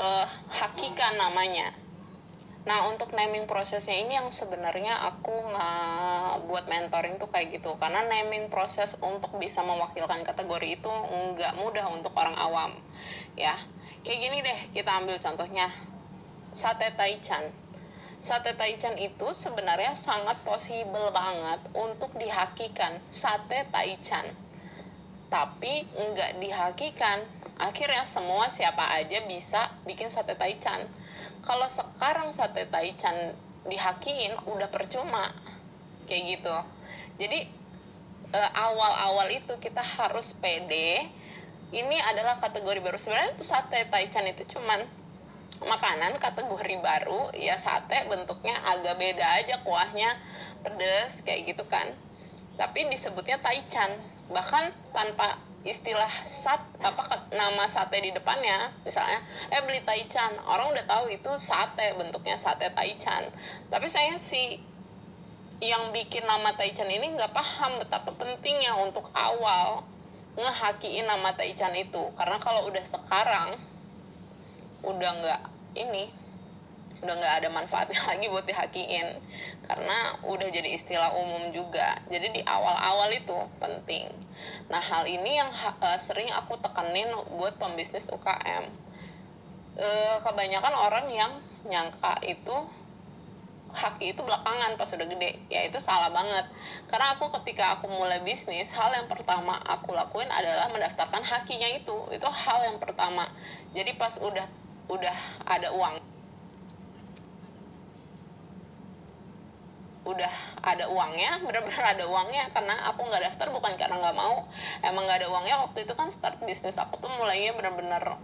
uh, 0.00 0.26
hakikan 0.56 1.20
namanya. 1.20 1.76
Nah 2.62 2.86
untuk 2.88 3.10
naming 3.12 3.44
prosesnya 3.44 3.98
ini 3.98 4.16
yang 4.16 4.30
sebenarnya 4.30 4.94
aku 5.04 5.34
nggak 5.34 6.48
buat 6.48 6.64
mentoring 6.70 7.20
tuh 7.20 7.28
kayak 7.28 7.60
gitu. 7.60 7.76
Karena 7.76 8.06
naming 8.08 8.48
proses 8.48 8.96
untuk 9.04 9.36
bisa 9.36 9.60
mewakilkan 9.66 10.24
kategori 10.24 10.80
itu 10.80 10.92
nggak 11.36 11.60
mudah 11.60 11.92
untuk 11.92 12.16
orang 12.16 12.38
awam 12.40 12.72
ya. 13.36 13.52
Kayak 14.00 14.18
gini 14.18 14.38
deh 14.40 14.58
kita 14.72 14.96
ambil 14.96 15.20
contohnya. 15.20 15.68
Sate 16.52 16.92
taichan 16.96 17.61
sate 18.22 18.54
taichan 18.54 18.94
itu 19.02 19.34
sebenarnya 19.34 19.98
sangat 19.98 20.38
possible 20.46 21.10
banget 21.10 21.58
untuk 21.74 22.14
dihakikan 22.14 23.02
sate 23.10 23.66
taichan. 23.74 24.22
Tapi 25.26 25.82
nggak 25.90 26.38
dihakikan 26.38 27.18
akhirnya 27.58 28.06
semua 28.06 28.46
siapa 28.46 28.94
aja 28.94 29.26
bisa 29.26 29.74
bikin 29.82 30.06
sate 30.06 30.38
taichan. 30.38 30.86
Kalau 31.42 31.66
sekarang 31.66 32.30
sate 32.30 32.70
taichan 32.70 33.34
dihakiin 33.66 34.38
udah 34.46 34.70
percuma. 34.70 35.34
Kayak 36.06 36.38
gitu. 36.38 36.56
Jadi 37.26 37.50
eh, 38.30 38.50
awal-awal 38.54 39.34
itu 39.34 39.58
kita 39.58 39.82
harus 39.82 40.38
pede. 40.38 41.10
Ini 41.74 41.96
adalah 42.14 42.38
kategori 42.38 42.78
baru. 42.78 43.02
Sebenarnya 43.02 43.34
sate 43.42 43.82
taichan 43.90 44.30
itu 44.30 44.46
cuman 44.46 45.01
makanan 45.66 46.18
kategori 46.18 46.76
baru 46.82 47.30
ya 47.36 47.54
sate 47.58 48.06
bentuknya 48.10 48.58
agak 48.66 48.98
beda 48.98 49.42
aja 49.42 49.60
kuahnya 49.62 50.18
pedes 50.62 51.22
kayak 51.26 51.54
gitu 51.54 51.64
kan. 51.66 51.86
Tapi 52.56 52.86
disebutnya 52.88 53.38
taichan. 53.42 53.90
Bahkan 54.32 54.94
tanpa 54.94 55.36
istilah 55.62 56.10
sat 56.26 56.58
apa 56.82 57.02
nama 57.30 57.70
sate 57.70 58.02
di 58.02 58.10
depannya 58.10 58.74
misalnya 58.82 59.22
eh 59.50 59.62
beli 59.62 59.82
taichan. 59.82 60.34
Orang 60.46 60.74
udah 60.74 60.84
tahu 60.86 61.10
itu 61.10 61.30
sate 61.38 61.94
bentuknya 61.94 62.34
sate 62.34 62.70
taichan. 62.74 63.28
Tapi 63.70 63.86
saya 63.86 64.18
sih 64.18 64.58
yang 65.62 65.94
bikin 65.94 66.26
nama 66.26 66.50
taichan 66.58 66.90
ini 66.90 67.14
nggak 67.14 67.30
paham 67.30 67.78
betapa 67.78 68.10
pentingnya 68.18 68.74
untuk 68.82 69.06
awal 69.14 69.86
ngehakiin 70.34 71.06
nama 71.06 71.30
taichan 71.38 71.74
itu. 71.78 72.02
Karena 72.18 72.40
kalau 72.42 72.66
udah 72.66 72.82
sekarang 72.82 73.54
udah 74.82 75.10
nggak 75.22 75.42
ini 75.74 76.22
udah 77.02 77.18
nggak 77.18 77.34
ada 77.42 77.48
manfaatnya 77.50 77.98
lagi 78.14 78.26
buat 78.30 78.46
dihakiin. 78.46 79.18
Karena 79.66 80.16
udah 80.22 80.48
jadi 80.48 80.70
istilah 80.70 81.10
umum 81.18 81.50
juga. 81.50 81.98
Jadi 82.08 82.30
di 82.30 82.42
awal-awal 82.46 83.10
itu 83.10 83.34
penting. 83.58 84.06
Nah 84.70 84.78
hal 84.78 85.04
ini 85.10 85.42
yang 85.42 85.50
uh, 85.50 85.98
sering 85.98 86.30
aku 86.30 86.56
tekenin 86.62 87.10
buat 87.36 87.58
pembisnis 87.58 88.08
UKM 88.08 88.64
uh, 89.76 89.82
eh, 89.82 90.16
kebanyakan 90.22 90.74
orang 90.74 91.06
yang 91.10 91.32
nyangka 91.66 92.18
itu 92.26 92.54
haki 93.72 94.12
itu 94.12 94.20
belakangan 94.20 94.76
pas 94.76 94.90
udah 94.92 95.08
gede. 95.08 95.40
Ya 95.48 95.64
itu 95.64 95.80
salah 95.80 96.12
banget. 96.12 96.44
Karena 96.86 97.16
aku 97.16 97.32
ketika 97.40 97.74
aku 97.74 97.88
mulai 97.88 98.20
bisnis 98.20 98.76
hal 98.76 98.92
yang 98.92 99.08
pertama 99.08 99.56
aku 99.64 99.96
lakuin 99.96 100.28
adalah 100.28 100.68
mendaftarkan 100.68 101.24
hakinya 101.24 101.72
itu. 101.72 101.96
Itu 102.12 102.28
hal 102.28 102.68
yang 102.68 102.76
pertama. 102.76 103.24
Jadi 103.72 103.96
pas 103.96 104.20
udah 104.20 104.44
udah 104.92 105.16
ada 105.48 105.68
uang. 105.72 105.94
Udah 110.02 110.32
ada 110.66 110.84
uangnya 110.90 111.38
benar-benar 111.46 111.96
ada 111.96 112.04
uangnya 112.04 112.50
karena 112.52 112.74
aku 112.90 113.06
nggak 113.08 113.22
daftar 113.32 113.48
bukan 113.48 113.72
karena 113.80 113.96
nggak 113.96 114.16
mau. 114.16 114.44
Emang 114.84 115.08
nggak 115.08 115.24
ada 115.24 115.28
uangnya 115.32 115.56
waktu 115.64 115.88
itu 115.88 115.94
kan 115.96 116.12
start 116.12 116.42
bisnis 116.44 116.76
aku 116.76 117.00
tuh 117.00 117.08
mulainya 117.16 117.56
benar-benar 117.56 118.20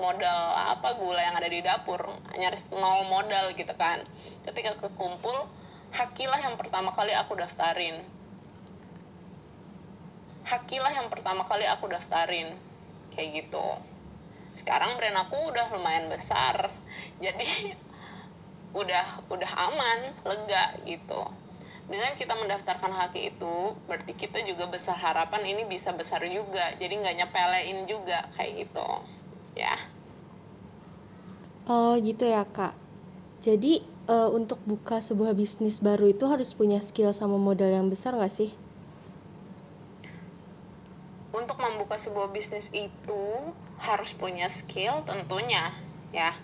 modal 0.00 0.40
apa 0.56 0.96
gula 0.96 1.20
yang 1.20 1.36
ada 1.36 1.44
di 1.44 1.60
dapur 1.60 2.08
nyaris 2.34 2.72
nol 2.74 3.06
modal 3.06 3.54
gitu 3.54 3.72
kan. 3.78 4.02
Ketika 4.42 4.74
kekumpul 4.74 5.46
hakilah 5.94 6.40
yang 6.42 6.56
pertama 6.58 6.90
kali 6.90 7.14
aku 7.14 7.38
daftarin. 7.38 8.00
Hakilah 10.40 10.90
yang 10.90 11.06
pertama 11.12 11.46
kali 11.46 11.68
aku 11.68 11.86
daftarin. 11.86 12.50
Kayak 13.12 13.44
gitu 13.44 13.89
sekarang 14.50 14.98
brand 14.98 15.14
aku 15.14 15.38
udah 15.50 15.70
lumayan 15.70 16.10
besar 16.10 16.70
jadi 17.24 17.74
udah 18.70 19.06
udah 19.30 19.50
aman 19.70 19.98
lega 20.22 20.78
gitu. 20.86 21.22
Dengan 21.90 22.14
kita 22.14 22.38
mendaftarkan 22.38 22.94
haki 22.94 23.34
itu 23.34 23.74
berarti 23.90 24.14
kita 24.14 24.46
juga 24.46 24.70
besar 24.70 24.94
harapan 24.94 25.42
ini 25.42 25.66
bisa 25.66 25.90
besar 25.90 26.22
juga 26.22 26.62
jadi 26.78 26.94
nggak 26.94 27.16
nyepelein 27.18 27.82
juga 27.82 28.30
kayak 28.38 28.66
gitu 28.66 28.88
ya. 29.58 29.74
Oh 31.66 31.98
gitu 31.98 32.30
ya 32.30 32.46
kak. 32.46 32.78
Jadi 33.42 33.82
uh, 34.06 34.30
untuk 34.30 34.62
buka 34.66 35.02
sebuah 35.02 35.34
bisnis 35.34 35.82
baru 35.82 36.10
itu 36.10 36.30
harus 36.30 36.54
punya 36.54 36.78
skill 36.78 37.10
sama 37.10 37.38
modal 37.38 37.70
yang 37.74 37.90
besar 37.90 38.14
nggak 38.14 38.30
sih? 38.30 38.50
Untuk 41.34 41.58
membuka 41.58 41.98
sebuah 41.98 42.30
bisnis 42.30 42.70
itu 42.70 43.22
harus 43.80 44.12
punya 44.12 44.46
skill 44.52 45.00
tentunya 45.08 45.72
ya. 46.12 46.36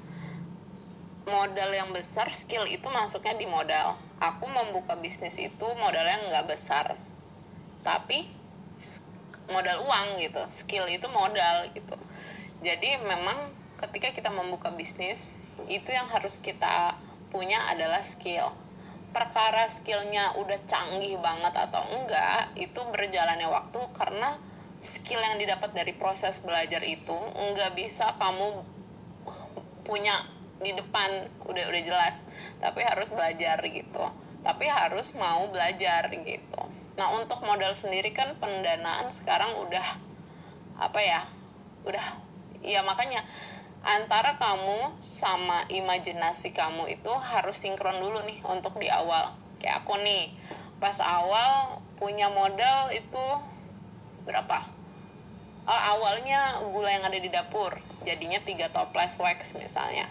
Modal 1.26 1.74
yang 1.74 1.90
besar 1.90 2.30
skill 2.30 2.64
itu 2.70 2.86
masuknya 2.88 3.34
di 3.34 3.50
modal. 3.50 3.98
Aku 4.22 4.46
membuka 4.46 4.94
bisnis 4.96 5.36
itu 5.36 5.66
modalnya 5.76 6.22
nggak 6.30 6.46
besar. 6.48 6.94
Tapi 7.82 8.30
modal 9.46 9.86
uang 9.86 10.18
gitu 10.22 10.42
skill 10.48 10.86
itu 10.90 11.06
modal 11.10 11.70
gitu. 11.74 11.98
Jadi 12.62 12.98
memang 13.04 13.52
ketika 13.76 14.10
kita 14.14 14.30
membuka 14.32 14.72
bisnis 14.72 15.38
itu 15.68 15.92
yang 15.92 16.08
harus 16.08 16.40
kita 16.40 16.96
punya 17.28 17.58
adalah 17.68 18.00
skill. 18.00 18.54
Perkara 19.12 19.64
skillnya 19.68 20.36
udah 20.36 20.60
canggih 20.68 21.16
banget 21.20 21.52
atau 21.52 21.82
enggak 21.88 22.52
itu 22.56 22.80
berjalannya 22.92 23.48
waktu 23.48 23.80
karena 23.96 24.36
skill 24.86 25.18
yang 25.18 25.36
didapat 25.42 25.74
dari 25.74 25.90
proses 25.98 26.46
belajar 26.46 26.78
itu 26.86 27.18
enggak 27.34 27.74
bisa 27.74 28.14
kamu 28.14 28.62
punya 29.82 30.22
di 30.62 30.72
depan. 30.72 31.26
Udah 31.44 31.64
udah 31.66 31.82
jelas. 31.82 32.24
Tapi 32.62 32.86
harus 32.86 33.10
belajar 33.10 33.58
gitu. 33.66 34.04
Tapi 34.46 34.64
harus 34.70 35.18
mau 35.18 35.50
belajar 35.50 36.06
gitu. 36.14 36.62
Nah 36.96 37.12
untuk 37.18 37.42
modal 37.42 37.74
sendiri 37.74 38.14
kan 38.14 38.38
pendanaan 38.38 39.10
sekarang 39.10 39.58
udah 39.58 39.84
apa 40.76 41.00
ya 41.00 41.24
udah 41.88 42.04
ya 42.60 42.84
makanya 42.84 43.24
antara 43.86 44.34
kamu 44.36 44.98
sama 44.98 45.64
imajinasi 45.70 46.52
kamu 46.52 46.90
itu 46.90 47.12
harus 47.16 47.56
sinkron 47.62 48.02
dulu 48.02 48.22
nih 48.24 48.38
untuk 48.46 48.78
di 48.78 48.88
awal. 48.88 49.34
Kayak 49.58 49.84
aku 49.84 49.98
nih 50.00 50.32
pas 50.78 50.98
awal 51.00 51.80
punya 51.96 52.28
modal 52.28 52.92
itu 52.92 53.24
berapa 54.26 54.75
Oh, 55.66 55.74
awalnya 55.98 56.62
gula 56.70 56.94
yang 56.94 57.02
ada 57.02 57.18
di 57.18 57.26
dapur 57.26 57.74
jadinya 58.06 58.38
tiga 58.38 58.70
toples 58.70 59.18
wax 59.18 59.58
misalnya. 59.58 60.06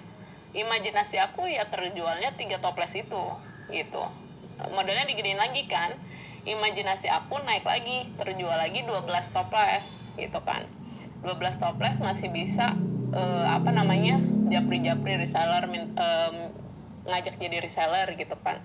Imajinasi 0.51 1.15
aku 1.19 1.47
ya 1.47 1.63
terjualnya 1.71 2.35
tiga 2.35 2.59
toples 2.59 2.91
itu 2.99 3.23
gitu. 3.71 4.03
Modalnya 4.75 5.07
digedein 5.07 5.39
lagi 5.39 5.63
kan. 5.67 5.95
Imajinasi 6.43 7.07
aku 7.07 7.39
naik 7.41 7.63
lagi 7.63 8.03
terjual 8.19 8.59
lagi 8.59 8.83
12 8.83 9.07
toples 9.31 10.03
gitu 10.19 10.39
kan. 10.43 10.67
12 11.23 11.39
toples 11.63 12.03
masih 12.03 12.35
bisa 12.35 12.75
eh, 13.15 13.45
apa 13.47 13.71
namanya 13.71 14.19
japri-japri 14.51 15.15
reseller 15.15 15.71
min- 15.71 15.95
em, 15.95 16.35
ngajak 17.07 17.39
jadi 17.39 17.63
reseller 17.63 18.11
gitu 18.19 18.35
kan. 18.43 18.59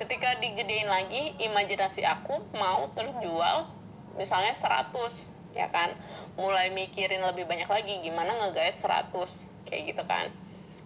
Ketika 0.00 0.40
digedein 0.40 0.88
lagi 0.88 1.36
imajinasi 1.36 2.08
aku 2.08 2.40
mau 2.56 2.88
terjual 2.96 3.68
misalnya 4.16 4.56
100 4.56 5.39
ya 5.56 5.66
kan? 5.68 5.92
Mulai 6.38 6.70
mikirin 6.74 7.22
lebih 7.22 7.46
banyak 7.46 7.66
lagi 7.66 7.98
gimana 8.02 8.34
ngegait 8.38 8.76
100 8.76 9.12
kayak 9.66 9.82
gitu 9.94 10.02
kan? 10.06 10.26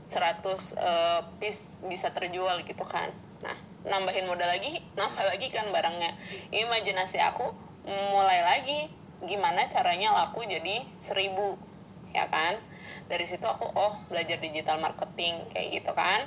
100 0.05 0.45
eh, 0.81 1.21
piece 1.41 1.69
bisa 1.89 2.13
terjual 2.13 2.61
gitu 2.65 2.85
kan? 2.85 3.09
Nah 3.41 3.57
nambahin 3.85 4.25
modal 4.25 4.49
lagi 4.49 4.81
nambah 4.99 5.25
lagi 5.25 5.49
kan 5.53 5.69
barangnya. 5.69 6.13
Imajinasi 6.53 7.21
aku 7.21 7.49
mulai 7.89 8.41
lagi 8.41 8.89
gimana 9.25 9.69
caranya 9.69 10.13
laku 10.13 10.45
jadi 10.45 10.85
1000 10.97 12.17
ya 12.17 12.25
kan? 12.29 12.57
Dari 13.05 13.25
situ 13.29 13.45
aku 13.45 13.69
oh 13.77 14.01
belajar 14.09 14.41
digital 14.41 14.81
marketing 14.81 15.37
kayak 15.53 15.83
gitu 15.83 15.93
kan? 15.93 16.25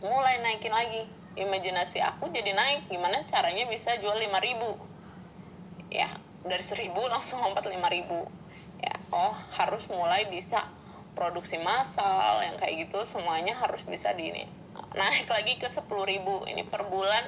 Mulai 0.00 0.40
naikin 0.40 0.72
lagi 0.72 1.18
imajinasi 1.38 2.02
aku 2.02 2.26
jadi 2.34 2.50
naik 2.50 2.90
gimana 2.90 3.22
caranya 3.30 3.62
bisa 3.70 3.94
jual 4.02 4.18
5000 4.18 4.58
ya 5.94 6.10
dari 6.46 6.62
1000 6.62 6.94
langsung 6.94 7.42
lompat 7.42 7.66
5000 7.66 7.78
ya 8.78 8.94
oh 9.10 9.34
harus 9.58 9.90
mulai 9.90 10.30
bisa 10.30 10.62
produksi 11.18 11.58
massal 11.58 12.38
yang 12.46 12.54
kayak 12.54 12.86
gitu 12.86 13.02
semuanya 13.02 13.58
harus 13.58 13.82
bisa 13.86 14.14
di 14.14 14.30
ini 14.30 14.44
naik 14.94 15.28
lagi 15.28 15.54
ke 15.60 15.68
10.000 15.68 15.88
ini 16.48 16.62
per 16.64 16.86
bulan 16.88 17.24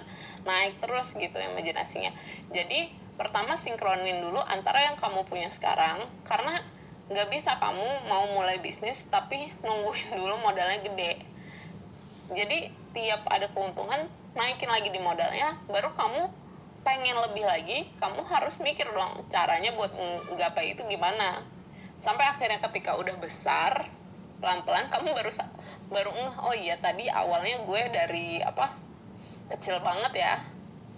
naik 0.48 0.80
terus 0.80 1.18
gitu 1.18 1.36
imajinasinya. 1.36 2.10
Jadi 2.48 2.88
pertama 3.20 3.58
sinkronin 3.58 4.24
dulu 4.24 4.40
antara 4.40 4.80
yang 4.88 4.96
kamu 4.96 5.28
punya 5.28 5.52
sekarang 5.52 6.08
karena 6.24 6.64
nggak 7.10 7.28
bisa 7.28 7.58
kamu 7.58 8.06
mau 8.06 8.24
mulai 8.32 8.62
bisnis 8.62 9.10
tapi 9.10 9.50
nungguin 9.60 10.14
dulu 10.20 10.40
modalnya 10.40 10.80
gede. 10.80 11.20
Jadi 12.30 12.70
tiap 12.94 13.26
ada 13.28 13.50
keuntungan 13.50 14.06
naikin 14.32 14.70
lagi 14.70 14.88
di 14.94 15.02
modalnya 15.02 15.58
baru 15.66 15.90
kamu 15.90 16.30
pengen 16.90 17.22
lebih 17.22 17.46
lagi 17.46 17.86
kamu 18.02 18.26
harus 18.26 18.58
mikir 18.66 18.90
dong 18.90 19.22
caranya 19.30 19.70
buat 19.78 19.94
nggapai 20.26 20.74
itu 20.74 20.82
gimana. 20.90 21.38
Sampai 21.94 22.26
akhirnya 22.26 22.58
ketika 22.66 22.98
udah 22.98 23.14
besar 23.22 23.86
pelan-pelan 24.42 24.90
kamu 24.90 25.14
baru 25.14 25.30
baru 25.86 26.10
ngeh 26.10 26.36
oh 26.42 26.54
iya 26.58 26.74
tadi 26.82 27.06
awalnya 27.06 27.62
gue 27.62 27.82
dari 27.94 28.42
apa 28.42 28.74
kecil 29.54 29.78
banget 29.86 30.18
ya 30.18 30.34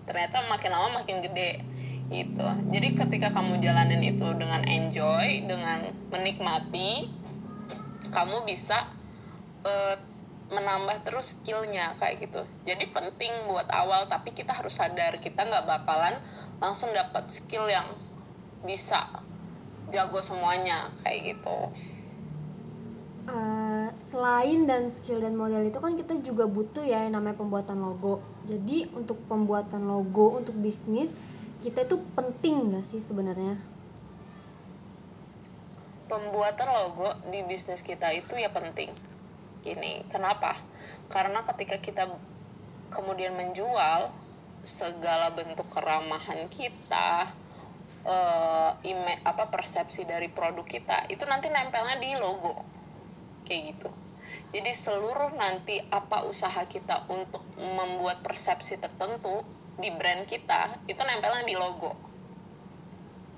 ternyata 0.08 0.40
makin 0.48 0.72
lama 0.72 1.04
makin 1.04 1.20
gede 1.20 1.60
gitu. 2.08 2.48
Jadi 2.72 2.88
ketika 2.96 3.28
kamu 3.28 3.60
jalanin 3.60 4.00
itu 4.00 4.24
dengan 4.40 4.64
enjoy 4.64 5.44
dengan 5.44 5.92
menikmati 6.08 7.12
kamu 8.08 8.48
bisa 8.48 8.88
eh, 9.68 10.00
menambah 10.52 11.00
terus 11.02 11.40
skillnya 11.40 11.96
kayak 11.96 12.28
gitu 12.28 12.44
jadi 12.68 12.84
penting 12.92 13.48
buat 13.48 13.66
awal 13.72 14.04
tapi 14.06 14.36
kita 14.36 14.52
harus 14.52 14.76
sadar 14.76 15.16
kita 15.18 15.48
nggak 15.48 15.64
bakalan 15.64 16.20
langsung 16.60 16.92
dapat 16.92 17.26
skill 17.32 17.66
yang 17.66 17.88
bisa 18.62 19.08
jago 19.88 20.20
semuanya 20.20 20.92
kayak 21.02 21.36
gitu 21.36 21.72
Eh, 23.22 23.88
selain 24.02 24.66
dan 24.66 24.90
skill 24.90 25.22
dan 25.22 25.38
modal 25.38 25.62
itu 25.62 25.78
kan 25.78 25.94
kita 25.94 26.18
juga 26.26 26.50
butuh 26.50 26.82
ya 26.82 27.06
yang 27.06 27.14
namanya 27.14 27.38
pembuatan 27.38 27.78
logo. 27.78 28.18
Jadi 28.50 28.90
untuk 28.98 29.14
pembuatan 29.30 29.86
logo 29.86 30.42
untuk 30.42 30.58
bisnis 30.58 31.14
kita 31.62 31.86
itu 31.86 32.02
penting 32.18 32.74
gak 32.74 32.82
sih 32.82 32.98
sebenarnya? 32.98 33.62
pembuatan 36.12 36.68
logo 36.68 37.08
di 37.32 37.40
bisnis 37.48 37.80
kita 37.80 38.12
itu 38.12 38.36
ya 38.36 38.52
penting. 38.52 38.92
Gini, 39.62 40.02
kenapa? 40.10 40.58
Karena 41.06 41.46
ketika 41.46 41.78
kita 41.78 42.10
kemudian 42.90 43.38
menjual 43.38 44.10
segala 44.62 45.30
bentuk 45.30 45.70
keramahan 45.70 46.50
kita, 46.50 47.30
eh 48.02 48.70
ime- 48.90 49.22
apa 49.22 49.46
persepsi 49.54 50.02
dari 50.02 50.26
produk 50.26 50.66
kita 50.66 51.06
itu 51.06 51.22
nanti 51.30 51.46
nempelnya 51.48 51.96
di 52.02 52.10
logo. 52.18 52.58
Kayak 53.46 53.62
gitu. 53.74 53.90
Jadi 54.52 54.70
seluruh 54.74 55.32
nanti 55.38 55.78
apa 55.88 56.26
usaha 56.26 56.66
kita 56.66 57.06
untuk 57.08 57.46
membuat 57.56 58.20
persepsi 58.20 58.76
tertentu 58.82 59.46
di 59.78 59.88
brand 59.94 60.26
kita 60.26 60.82
itu 60.90 61.00
nempelnya 61.06 61.46
di 61.46 61.54
logo. 61.54 61.94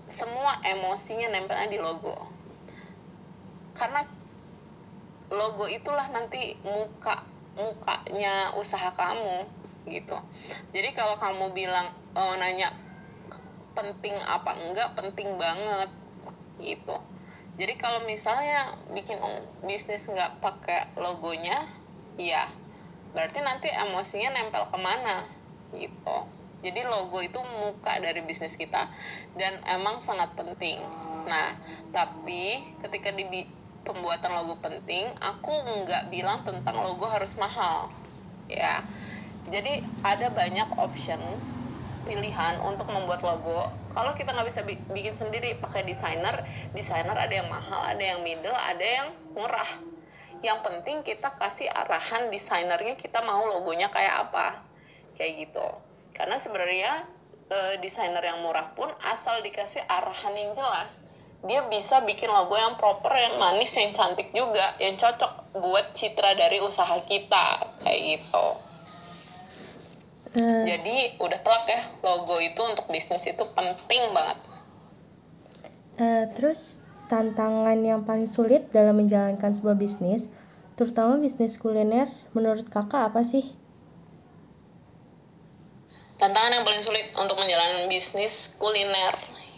Semua 0.09 0.61
emosinya 0.65 1.29
nempelnya 1.33 1.69
di 1.69 1.81
logo 1.81 2.35
karena 3.75 4.01
logo 5.35 5.67
itulah 5.67 6.07
nanti 6.15 6.55
muka 6.63 7.27
mukanya 7.55 8.51
usaha 8.59 8.91
kamu 8.91 9.47
gitu. 9.87 10.19
Jadi 10.75 10.91
kalau 10.91 11.15
kamu 11.15 11.55
bilang 11.55 11.91
oh, 12.19 12.35
nanya 12.35 12.75
penting 13.75 14.15
apa 14.27 14.55
enggak 14.59 14.95
penting 14.95 15.35
banget 15.39 15.91
gitu. 16.63 16.97
Jadi 17.55 17.75
kalau 17.79 18.03
misalnya 18.03 18.75
bikin 18.91 19.19
bisnis 19.63 20.11
nggak 20.11 20.43
pakai 20.43 20.91
logonya 20.99 21.63
ya 22.19 22.51
berarti 23.15 23.39
nanti 23.47 23.71
emosinya 23.71 24.35
nempel 24.35 24.67
ke 24.67 24.79
mana 24.79 25.23
gitu. 25.75 26.19
Jadi 26.65 26.81
logo 26.89 27.21
itu 27.23 27.39
muka 27.63 28.01
dari 28.03 28.25
bisnis 28.27 28.59
kita 28.59 28.91
dan 29.39 29.63
emang 29.71 30.03
sangat 30.03 30.35
penting. 30.35 30.83
Nah 31.27 31.55
tapi 31.95 32.59
ketika 32.83 33.15
di 33.15 33.47
pembuatan 33.85 34.33
logo 34.33 34.57
penting 34.59 35.07
aku 35.21 35.53
nggak 35.53 36.09
bilang 36.09 36.41
tentang 36.43 36.81
logo 36.81 37.05
harus 37.07 37.37
mahal 37.37 37.93
ya. 38.49 38.81
Jadi 39.45 39.85
ada 40.01 40.33
banyak 40.33 40.81
option 40.81 41.21
pilihan 42.05 42.61
untuk 42.65 42.89
membuat 42.89 43.25
logo. 43.25 43.69
Kalau 43.93 44.13
kita 44.17 44.33
nggak 44.33 44.49
bisa 44.49 44.65
bi- 44.65 44.81
bikin 44.93 45.17
sendiri 45.17 45.57
pakai 45.61 45.85
desainer 45.85 46.45
desainer 46.73 47.17
ada 47.17 47.33
yang 47.33 47.49
mahal 47.49 47.81
ada 47.85 48.01
yang 48.01 48.21
middle 48.25 48.57
ada 48.57 48.85
yang 48.85 49.09
murah. 49.37 49.69
Yang 50.45 50.61
penting 50.61 51.01
kita 51.01 51.33
kasih 51.33 51.69
arahan 51.73 52.29
desainernya 52.29 52.97
kita 52.97 53.25
mau 53.25 53.45
logonya 53.49 53.89
kayak 53.89 54.29
apa 54.29 54.61
kayak 55.17 55.49
gitu. 55.49 55.65
Karena 56.13 56.37
sebenarnya 56.37 57.09
e, 57.49 57.81
desainer 57.81 58.21
yang 58.21 58.45
murah 58.45 58.73
pun 58.77 58.89
asal 59.09 59.41
dikasih 59.41 59.85
arahan 59.89 60.37
yang 60.37 60.53
jelas 60.53 61.14
dia 61.45 61.61
bisa 61.69 62.01
bikin 62.03 62.33
logo 62.33 62.57
yang 62.57 62.75
proper 62.81 63.13
yang 63.13 63.37
manis 63.37 63.73
yang 63.77 63.93
cantik 63.93 64.33
juga 64.33 64.75
yang 64.81 64.97
cocok 64.97 65.55
buat 65.61 65.93
citra 65.93 66.33
dari 66.35 66.59
usaha 66.61 66.97
kita 67.05 67.77
kayak 67.85 68.01
gitu. 68.19 68.47
Jadi 70.35 71.15
udah 71.23 71.39
telak 71.47 71.65
ya 71.71 71.81
logo 72.03 72.43
itu 72.43 72.59
untuk 72.59 72.91
bisnis 72.91 73.23
itu 73.23 73.45
penting 73.55 74.03
banget. 74.11 74.39
Eh, 75.95 76.25
terus 76.35 76.83
tantangan 77.07 77.79
yang 77.79 78.03
paling 78.03 78.27
sulit 78.27 78.67
dalam 78.75 78.99
menjalankan 78.99 79.55
sebuah 79.55 79.79
bisnis 79.79 80.27
terutama 80.75 81.23
bisnis 81.23 81.55
kuliner 81.55 82.11
menurut 82.35 82.67
kakak 82.67 83.15
apa 83.15 83.23
sih? 83.23 83.55
tantangan 86.25 86.57
yang 86.57 86.65
paling 86.65 86.81
sulit 86.81 87.11
untuk 87.19 87.37
menjalankan 87.37 87.91
bisnis 87.91 88.55
kuliner 88.57 89.13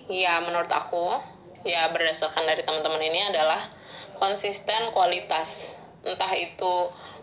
ya 0.08 0.40
menurut 0.40 0.70
aku 0.72 1.20
ya 1.66 1.90
berdasarkan 1.90 2.46
dari 2.46 2.62
teman-teman 2.62 3.02
ini 3.02 3.26
adalah 3.34 3.58
konsisten 4.16 4.94
kualitas. 4.94 5.76
Entah 6.06 6.30
itu 6.38 6.74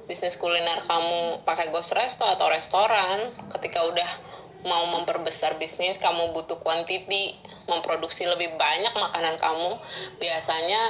bisnis 0.04 0.36
kuliner 0.36 0.84
kamu 0.84 1.48
pakai 1.48 1.72
ghost 1.72 1.96
resto 1.96 2.28
atau 2.28 2.52
restoran 2.52 3.32
ketika 3.56 3.88
udah 3.88 4.10
mau 4.68 5.00
memperbesar 5.00 5.56
bisnis 5.56 5.96
kamu 5.96 6.36
butuh 6.36 6.60
kuantiti 6.60 7.40
memproduksi 7.68 8.28
lebih 8.28 8.52
banyak 8.60 8.92
makanan 8.92 9.40
kamu 9.40 9.80
biasanya 10.20 10.82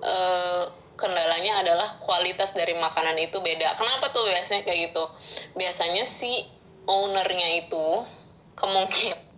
eh, 0.00 0.64
kendalanya 0.96 1.64
adalah 1.64 1.96
kualitas 2.00 2.52
dari 2.56 2.76
makanan 2.76 3.16
itu 3.20 3.40
beda. 3.40 3.72
Kenapa 3.76 4.12
tuh 4.12 4.24
biasanya 4.28 4.64
kayak 4.64 4.92
gitu? 4.92 5.04
Biasanya 5.56 6.04
si 6.04 6.44
ownernya 6.84 7.64
itu 7.64 8.04
kemungkinan 8.56 9.29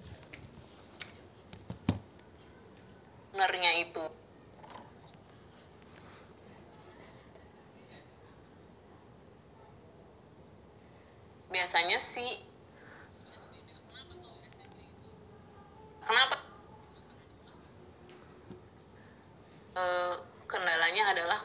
ownernya 3.33 3.73
itu. 3.81 4.05
Biasanya 11.53 12.01
sih 12.01 12.49
kenapa? 16.01 16.37
Eh, 19.73 20.15
kendalanya 20.49 21.13
adalah 21.13 21.41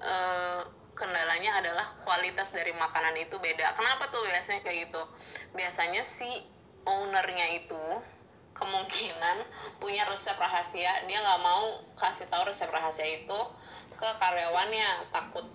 eh, 0.00 0.62
kendalanya 0.92 1.60
adalah 1.60 1.86
kualitas 2.04 2.52
dari 2.56 2.72
makanan 2.76 3.16
itu 3.20 3.36
beda. 3.40 3.72
Kenapa 3.72 4.08
tuh 4.12 4.24
biasanya 4.24 4.60
kayak 4.64 4.88
gitu? 4.88 5.02
Biasanya 5.56 6.04
si 6.04 6.28
ownernya 6.86 7.46
itu 7.58 7.84
kemungkinan 8.52 9.42
punya 9.80 10.06
resep 10.06 10.36
rahasia 10.36 11.08
dia 11.08 11.18
nggak 11.18 11.40
mau 11.40 11.82
kasih 11.96 12.28
tahu 12.28 12.46
resep 12.46 12.68
rahasia 12.68 13.06
itu 13.06 13.40
ke 14.02 14.08
karyawannya. 14.18 15.14
Takut 15.14 15.46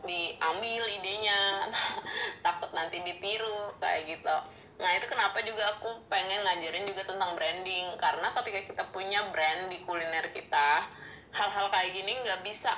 diambil 0.00 0.82
idenya 0.88 1.68
takut 2.44 2.72
nanti 2.72 3.04
ditiru 3.04 3.76
kayak 3.76 4.08
gitu. 4.08 4.36
Nah 4.80 4.90
itu 4.96 5.06
kenapa 5.12 5.44
juga 5.44 5.76
aku 5.76 6.08
pengen 6.08 6.40
ngajarin 6.40 6.88
juga 6.88 7.04
tentang 7.04 7.36
branding. 7.36 7.92
Karena 8.00 8.32
ketika 8.32 8.60
kita 8.64 8.84
punya 8.88 9.20
brand 9.28 9.68
di 9.68 9.84
kuliner 9.84 10.32
kita 10.32 10.88
hal-hal 11.36 11.66
kayak 11.68 11.92
gini 11.94 12.12
nggak 12.24 12.40
bisa 12.42 12.72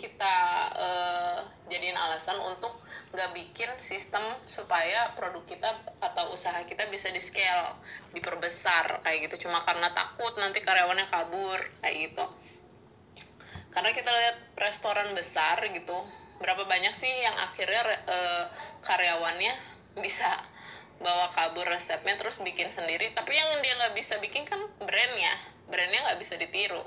kita 0.00 0.36
eh, 0.80 1.38
jadiin 1.68 1.92
alasan 2.00 2.40
untuk 2.40 2.72
nggak 3.12 3.36
bikin 3.36 3.68
sistem 3.76 4.24
supaya 4.48 5.12
produk 5.12 5.44
kita 5.44 5.68
atau 6.00 6.32
usaha 6.32 6.56
kita 6.64 6.88
bisa 6.88 7.12
di 7.12 7.20
scale 7.20 7.76
diperbesar 8.16 9.04
kayak 9.04 9.28
gitu. 9.28 9.44
Cuma 9.46 9.60
karena 9.60 9.92
takut 9.92 10.32
nanti 10.40 10.64
karyawannya 10.64 11.04
kabur 11.04 11.60
kayak 11.84 11.96
gitu. 12.08 12.24
Karena 13.70 13.92
kita 13.92 14.08
lihat 14.08 14.36
restoran 14.56 15.12
besar 15.12 15.60
gitu 15.68 16.00
berapa 16.40 16.64
banyak 16.64 16.96
sih 16.96 17.12
yang 17.20 17.36
akhirnya 17.36 17.84
eh, 18.08 18.44
karyawannya 18.80 19.52
bisa 20.00 20.32
bawa 21.00 21.28
kabur 21.28 21.68
resepnya 21.68 22.16
terus 22.16 22.40
bikin 22.40 22.72
sendiri. 22.72 23.12
Tapi 23.12 23.32
yang 23.36 23.60
dia 23.60 23.76
nggak 23.76 23.92
bisa 23.92 24.16
bikin 24.24 24.48
kan 24.48 24.64
brandnya 24.80 25.59
brandnya 25.70 26.02
nggak 26.04 26.18
bisa 26.20 26.34
ditiru. 26.36 26.82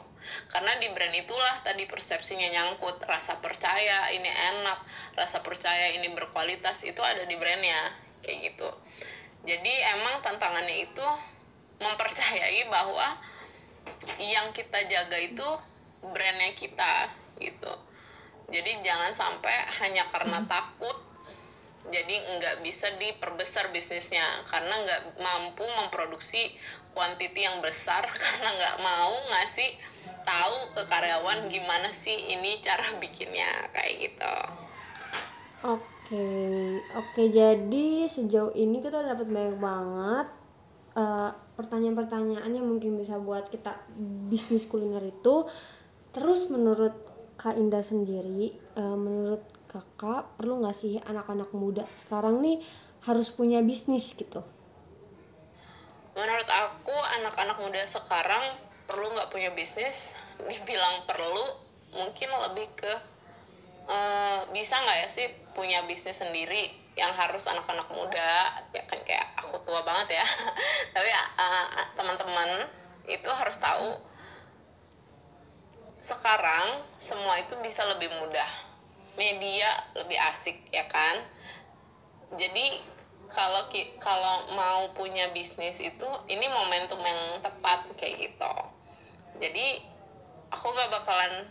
Karena 0.51 0.77
di 0.77 0.91
brand 0.91 1.15
itulah 1.15 1.55
tadi 1.63 1.87
persepsinya 1.87 2.51
nyangkut 2.51 2.99
rasa 3.07 3.39
percaya 3.39 4.11
ini 4.11 4.27
enak 4.27 4.79
rasa 5.15 5.39
percaya 5.41 5.95
ini 5.95 6.11
berkualitas 6.11 6.83
itu 6.83 6.99
ada 6.99 7.23
di 7.23 7.35
brandnya 7.39 7.79
kayak 8.21 8.53
gitu. 8.53 8.69
Jadi 9.43 9.73
emang 9.97 10.23
tantangannya 10.23 10.87
itu 10.87 11.07
mempercayai 11.79 12.67
bahwa 12.71 13.19
yang 14.19 14.51
kita 14.55 14.83
jaga 14.87 15.17
itu 15.19 15.47
brandnya 16.03 16.51
kita 16.55 17.11
gitu. 17.39 17.73
Jadi 18.51 18.85
jangan 18.85 19.11
sampai 19.11 19.55
hanya 19.81 20.05
karena 20.11 20.43
takut 20.45 20.95
jadi 21.91 22.15
nggak 22.39 22.55
bisa 22.63 22.87
diperbesar 22.95 23.75
bisnisnya. 23.75 24.23
Karena 24.47 24.79
nggak 24.83 25.01
mampu 25.19 25.67
memproduksi 25.67 26.55
kuantiti 26.93 27.43
yang 27.43 27.59
besar 27.59 28.05
karena 28.21 28.49
nggak 28.53 28.77
mau 28.79 29.13
ngasih 29.33 29.69
tahu 30.23 30.71
ke 30.71 30.81
karyawan 30.87 31.51
gimana 31.51 31.91
sih 31.91 32.15
ini 32.31 32.63
cara 32.63 32.85
bikinnya 33.01 33.67
kayak 33.75 34.07
gitu 34.07 34.35
Oke, 35.63 36.27
oke. 36.99 37.23
Jadi 37.31 38.03
sejauh 38.03 38.51
ini 38.51 38.83
kita 38.83 38.99
udah 38.99 39.15
dapat 39.15 39.27
banyak 39.31 39.57
banget 39.63 40.27
eh, 40.99 41.31
pertanyaan-pertanyaan 41.55 42.51
yang 42.51 42.67
mungkin 42.67 42.99
bisa 42.99 43.15
buat 43.15 43.47
kita 43.47 43.71
bisnis 44.27 44.67
kuliner 44.67 44.99
itu. 45.07 45.47
Terus 46.11 46.51
menurut 46.51 46.91
Kak 47.39 47.55
Indah 47.55 47.79
sendiri, 47.79 48.51
eh, 48.75 48.97
menurut 48.99 49.47
kakak 49.71 50.35
perlu 50.35 50.59
nggak 50.59 50.75
sih 50.75 50.99
anak-anak 50.99 51.55
muda 51.55 51.87
sekarang 51.95 52.43
nih 52.43 52.59
harus 53.07 53.31
punya 53.31 53.63
bisnis 53.63 54.11
gitu? 54.11 54.43
Menurut 56.13 56.49
aku 56.49 56.93
anak-anak 57.21 57.57
muda 57.57 57.81
sekarang 57.85 58.53
perlu 58.85 59.13
nggak 59.13 59.29
punya 59.33 59.49
bisnis? 59.53 60.17
Dibilang 60.49 61.05
perlu 61.09 61.45
mungkin 61.93 62.29
lebih 62.49 62.67
ke 62.73 62.93
eh, 63.89 64.39
bisa 64.53 64.79
nggak 64.81 64.97
ya 65.05 65.07
sih 65.09 65.27
punya 65.53 65.85
bisnis 65.85 66.21
sendiri 66.21 66.73
yang 66.93 67.13
harus 67.13 67.49
anak-anak 67.49 67.89
muda? 67.89 68.61
Ya 68.73 68.83
kan 68.85 69.01
kayak 69.01 69.33
aku 69.37 69.57
tua 69.65 69.81
banget 69.81 70.21
ya. 70.21 70.25
Tapi 70.95 71.09
eh, 71.09 71.65
teman-teman 71.97 72.69
itu 73.09 73.29
harus 73.29 73.57
tahu 73.59 74.13
sekarang 76.03 76.83
semua 76.99 77.39
itu 77.39 77.55
bisa 77.63 77.87
lebih 77.87 78.11
mudah. 78.19 78.51
Media 79.15 79.71
lebih 79.95 80.19
asik 80.33 80.67
ya 80.69 80.83
kan? 80.91 81.23
Jadi 82.33 82.81
kalau 83.33 83.65
kalau 83.97 84.35
mau 84.53 84.85
punya 84.93 85.33
bisnis 85.33 85.81
itu 85.81 86.05
ini 86.29 86.45
momentum 86.45 87.01
yang 87.01 87.41
tepat 87.41 87.89
kayak 87.97 88.29
gitu 88.29 88.53
jadi 89.41 89.81
aku 90.53 90.69
gak 90.69 90.93
bakalan 90.93 91.49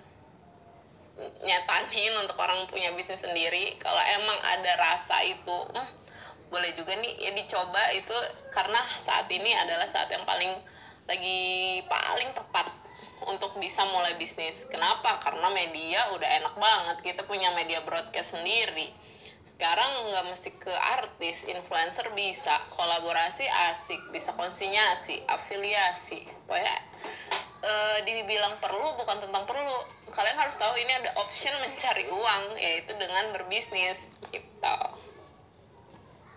nyatanin 1.42 2.14
untuk 2.22 2.38
orang 2.38 2.64
punya 2.70 2.94
bisnis 2.94 3.26
sendiri 3.26 3.76
kalau 3.82 4.00
emang 4.00 4.38
ada 4.46 4.72
rasa 4.78 5.20
itu 5.26 5.58
hmm, 5.74 5.88
boleh 6.48 6.70
juga 6.72 6.94
nih 6.96 7.18
ya 7.18 7.30
dicoba 7.34 7.90
itu 7.92 8.14
karena 8.54 8.80
saat 8.96 9.26
ini 9.28 9.52
adalah 9.52 9.84
saat 9.84 10.08
yang 10.08 10.24
paling 10.24 10.54
lagi 11.10 11.82
paling 11.90 12.30
tepat 12.32 12.70
untuk 13.26 13.54
bisa 13.58 13.86
mulai 13.90 14.18
bisnis. 14.18 14.66
Kenapa? 14.66 15.18
Karena 15.22 15.46
media 15.50 16.10
udah 16.14 16.28
enak 16.42 16.54
banget. 16.58 16.96
Kita 17.02 17.22
punya 17.26 17.54
media 17.54 17.82
broadcast 17.86 18.38
sendiri. 18.38 18.90
Sekarang 19.42 20.06
nggak 20.06 20.24
mesti 20.30 20.50
ke 20.54 20.70
artis, 20.70 21.50
influencer 21.50 22.06
bisa, 22.14 22.62
kolaborasi 22.70 23.46
asik, 23.74 23.98
bisa 24.14 24.30
konsinyasi, 24.38 25.26
afiliasi. 25.26 26.22
Pokoknya 26.46 26.78
eh, 27.62 27.98
dibilang 28.06 28.54
perlu 28.62 28.94
bukan 28.94 29.18
tentang 29.18 29.42
perlu. 29.42 29.76
Kalian 30.14 30.38
harus 30.38 30.54
tahu 30.54 30.78
ini 30.78 30.92
ada 30.94 31.10
option 31.18 31.54
mencari 31.58 32.06
uang 32.06 32.44
yaitu 32.58 32.94
dengan 32.94 33.34
berbisnis 33.34 34.14
gitu. 34.30 34.78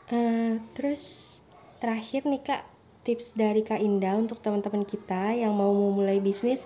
Eh, 0.09 0.57
terus 0.73 1.35
terakhir 1.81 2.25
nih 2.25 2.41
kak 2.41 2.63
tips 3.05 3.37
dari 3.37 3.61
kak 3.61 3.81
Indah 3.81 4.17
untuk 4.17 4.41
teman-teman 4.41 4.81
kita 4.81 5.37
yang 5.37 5.53
mau 5.53 5.69
memulai 5.69 6.17
bisnis 6.17 6.65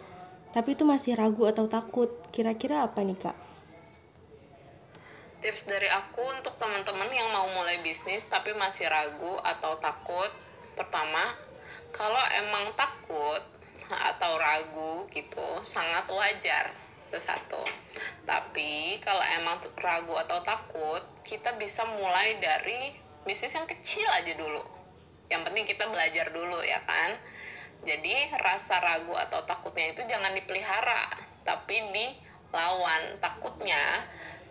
tapi 0.50 0.74
itu 0.74 0.82
masih 0.88 1.14
ragu 1.14 1.46
atau 1.46 1.70
takut 1.70 2.10
kira-kira 2.34 2.82
apa 2.82 3.06
nih 3.06 3.18
kak? 3.20 3.49
Tips 5.40 5.72
dari 5.72 5.88
aku 5.88 6.20
untuk 6.36 6.60
teman-teman 6.60 7.08
yang 7.08 7.32
mau 7.32 7.48
mulai 7.56 7.80
bisnis 7.80 8.28
tapi 8.28 8.52
masih 8.60 8.92
ragu 8.92 9.40
atau 9.40 9.80
takut, 9.80 10.28
pertama, 10.76 11.32
kalau 11.96 12.20
emang 12.44 12.68
takut 12.76 13.40
atau 13.90 14.38
ragu 14.38 15.08
gitu 15.10 15.64
sangat 15.64 16.06
wajar 16.12 16.70
itu 17.10 17.18
satu. 17.18 17.64
Tapi 18.28 19.02
kalau 19.02 19.24
emang 19.40 19.58
ragu 19.82 20.14
atau 20.14 20.44
takut, 20.46 21.02
kita 21.26 21.58
bisa 21.58 21.82
mulai 21.88 22.38
dari 22.38 22.94
bisnis 23.26 23.58
yang 23.58 23.66
kecil 23.66 24.06
aja 24.14 24.36
dulu. 24.38 24.62
Yang 25.32 25.42
penting 25.50 25.66
kita 25.66 25.90
belajar 25.90 26.30
dulu 26.30 26.62
ya 26.62 26.78
kan. 26.86 27.18
Jadi 27.82 28.30
rasa 28.38 28.78
ragu 28.84 29.16
atau 29.16 29.42
takutnya 29.48 29.90
itu 29.96 30.04
jangan 30.06 30.36
dipelihara, 30.38 31.16
tapi 31.42 31.82
dilawan. 31.90 33.18
Takutnya 33.18 34.06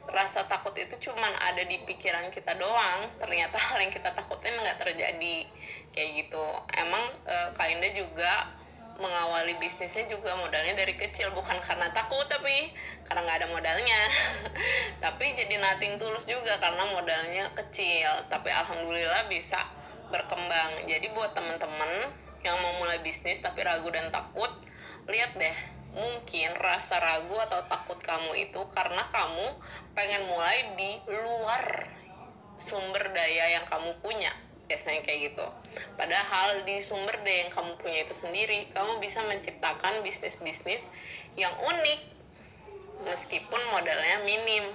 rasa 0.08 0.48
takut 0.48 0.72
itu 0.74 0.96
cuman 1.10 1.32
ada 1.36 1.62
di 1.64 1.84
pikiran 1.84 2.28
kita 2.32 2.56
doang. 2.56 3.06
Ternyata 3.20 3.56
hal 3.72 3.78
yang 3.80 3.92
kita 3.92 4.10
takutin 4.12 4.56
nggak 4.56 4.80
terjadi. 4.80 5.36
Kayak 5.92 6.10
gitu. 6.24 6.46
Emang 6.74 7.04
e, 7.28 7.36
Kak 7.54 7.68
Indah 7.68 7.92
juga 7.92 8.32
mengawali 8.98 9.54
bisnisnya 9.62 10.10
juga 10.10 10.34
modalnya 10.34 10.74
dari 10.74 10.98
kecil. 10.98 11.30
Bukan 11.30 11.60
karena 11.62 11.86
takut 11.94 12.26
tapi 12.26 12.72
karena 13.06 13.22
nggak 13.22 13.38
ada 13.44 13.48
modalnya. 13.52 14.00
Tapi 15.04 15.38
jadi 15.38 15.54
nating 15.54 16.02
tulus 16.02 16.26
juga 16.26 16.58
karena 16.58 16.82
modalnya 16.90 17.46
kecil. 17.54 18.10
Tapi 18.26 18.50
alhamdulillah 18.50 19.30
bisa 19.30 19.62
berkembang. 20.10 20.82
Jadi 20.90 21.14
buat 21.14 21.30
teman-teman 21.36 22.10
yang 22.42 22.58
mau 22.62 22.74
mulai 22.78 23.02
bisnis 23.02 23.42
tapi 23.42 23.66
ragu 23.66 23.90
dan 23.90 24.14
takut 24.14 24.50
lihat 25.10 25.34
deh 25.34 25.77
mungkin 25.92 26.52
rasa 26.60 27.00
ragu 27.00 27.36
atau 27.48 27.64
takut 27.64 27.96
kamu 28.00 28.48
itu 28.48 28.60
karena 28.70 29.00
kamu 29.08 29.56
pengen 29.96 30.28
mulai 30.28 30.76
di 30.76 31.00
luar 31.08 31.88
sumber 32.60 33.14
daya 33.14 33.58
yang 33.58 33.64
kamu 33.64 33.94
punya. 34.04 34.30
Biasanya 34.68 35.00
kayak 35.00 35.32
gitu. 35.32 35.46
Padahal 35.96 36.66
di 36.68 36.76
sumber 36.84 37.16
daya 37.24 37.48
yang 37.48 37.52
kamu 37.54 37.72
punya 37.80 38.04
itu 38.04 38.12
sendiri 38.12 38.68
kamu 38.68 39.00
bisa 39.00 39.24
menciptakan 39.24 40.04
bisnis-bisnis 40.04 40.92
yang 41.40 41.54
unik 41.56 42.00
meskipun 43.08 43.62
modalnya 43.72 44.20
minim. 44.28 44.68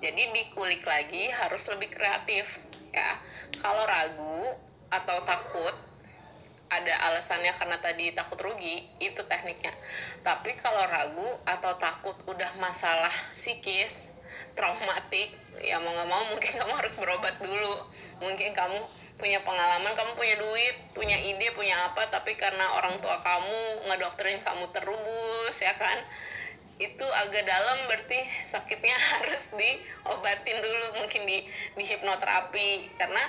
Jadi 0.00 0.32
dikulik 0.32 0.84
lagi 0.84 1.28
harus 1.32 1.68
lebih 1.68 1.92
kreatif 1.92 2.64
ya. 2.92 3.20
Kalau 3.60 3.84
ragu 3.84 4.56
atau 4.88 5.18
takut 5.24 5.93
ada 6.72 6.94
alasannya 7.12 7.52
karena 7.54 7.76
tadi 7.78 8.10
takut 8.16 8.40
rugi 8.40 8.84
itu 8.98 9.20
tekniknya. 9.28 9.72
Tapi 10.24 10.56
kalau 10.56 10.82
ragu 10.88 11.28
atau 11.44 11.76
takut 11.76 12.16
udah 12.24 12.50
masalah 12.60 13.12
psikis 13.36 14.14
traumatik 14.58 15.30
ya 15.62 15.78
mau 15.78 15.94
nggak 15.94 16.08
mau 16.10 16.22
mungkin 16.34 16.52
kamu 16.60 16.72
harus 16.74 16.94
berobat 16.98 17.36
dulu. 17.40 17.74
Mungkin 18.22 18.56
kamu 18.56 18.80
punya 19.14 19.38
pengalaman 19.46 19.94
kamu 19.94 20.18
punya 20.18 20.34
duit 20.42 20.74
punya 20.90 21.14
ide 21.14 21.54
punya 21.54 21.86
apa 21.86 22.10
tapi 22.10 22.34
karena 22.34 22.66
orang 22.74 22.98
tua 22.98 23.14
kamu 23.22 23.86
ngedoktrin 23.86 24.40
kamu 24.42 24.70
terubus 24.74 25.56
ya 25.60 25.74
kan? 25.76 25.98
Itu 26.74 27.06
agak 27.06 27.46
dalam 27.46 27.86
berarti 27.86 28.18
sakitnya 28.42 28.98
harus 29.20 29.54
diobatin 29.54 30.58
dulu 30.58 30.86
mungkin 31.04 31.22
di 31.28 31.46
di 31.78 31.84
hipnoterapi 31.86 32.98
karena 32.98 33.22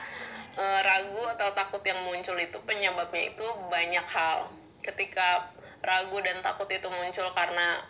e, 0.56 0.66
ragu 0.82 1.24
atau 1.36 1.52
takut 1.52 1.84
yang 1.84 2.00
muncul 2.08 2.36
itu 2.40 2.58
penyebabnya 2.64 3.36
itu 3.36 3.46
banyak 3.68 4.06
hal. 4.10 4.48
Ketika 4.82 5.52
ragu 5.84 6.18
dan 6.24 6.40
takut 6.42 6.68
itu 6.72 6.88
muncul 6.88 7.28
karena 7.36 7.84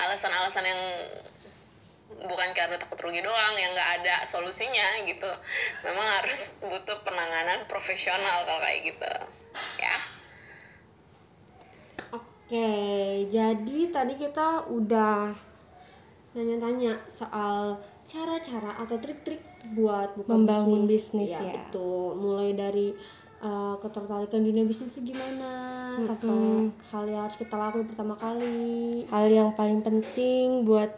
alasan-alasan 0.00 0.64
yang 0.66 0.82
bukan 2.06 2.50
karena 2.54 2.78
takut 2.78 2.96
rugi 3.02 3.20
doang 3.20 3.54
yang 3.58 3.74
nggak 3.74 4.02
ada 4.02 4.22
solusinya 4.22 5.02
gitu. 5.04 5.30
Memang 5.84 6.06
harus 6.22 6.62
butuh 6.62 7.02
penanganan 7.02 7.66
profesional 7.66 8.46
kalau 8.46 8.62
kayak 8.62 8.94
gitu. 8.94 9.12
Ya. 9.82 9.96
Oke, 12.14 12.70
jadi 13.26 13.78
tadi 13.90 14.14
kita 14.14 14.70
udah 14.70 15.34
nanya-tanya 16.36 16.94
soal 17.10 17.80
cara-cara 18.06 18.76
atau 18.78 18.96
trik-trik 19.02 19.55
buat 19.72 20.14
buka 20.14 20.30
Membangun 20.30 20.84
bisnis, 20.84 21.32
ya. 21.32 21.42
ya. 21.42 21.54
Betul, 21.66 22.14
mulai 22.14 22.52
dari 22.52 22.94
uh, 23.38 23.74
ketertarikan 23.76 24.40
dunia 24.40 24.62
bisnis 24.62 24.94
itu 24.94 25.10
gimana, 25.10 25.96
sampai 25.96 26.68
hal 26.86 27.04
yang 27.04 27.22
harus 27.22 27.36
kita 27.36 27.54
lakuin 27.54 27.84
pertama 27.84 28.14
kali. 28.14 29.02
hal 29.06 29.26
yang 29.26 29.50
paling 29.52 29.80
penting 29.80 30.62
buat 30.62 30.92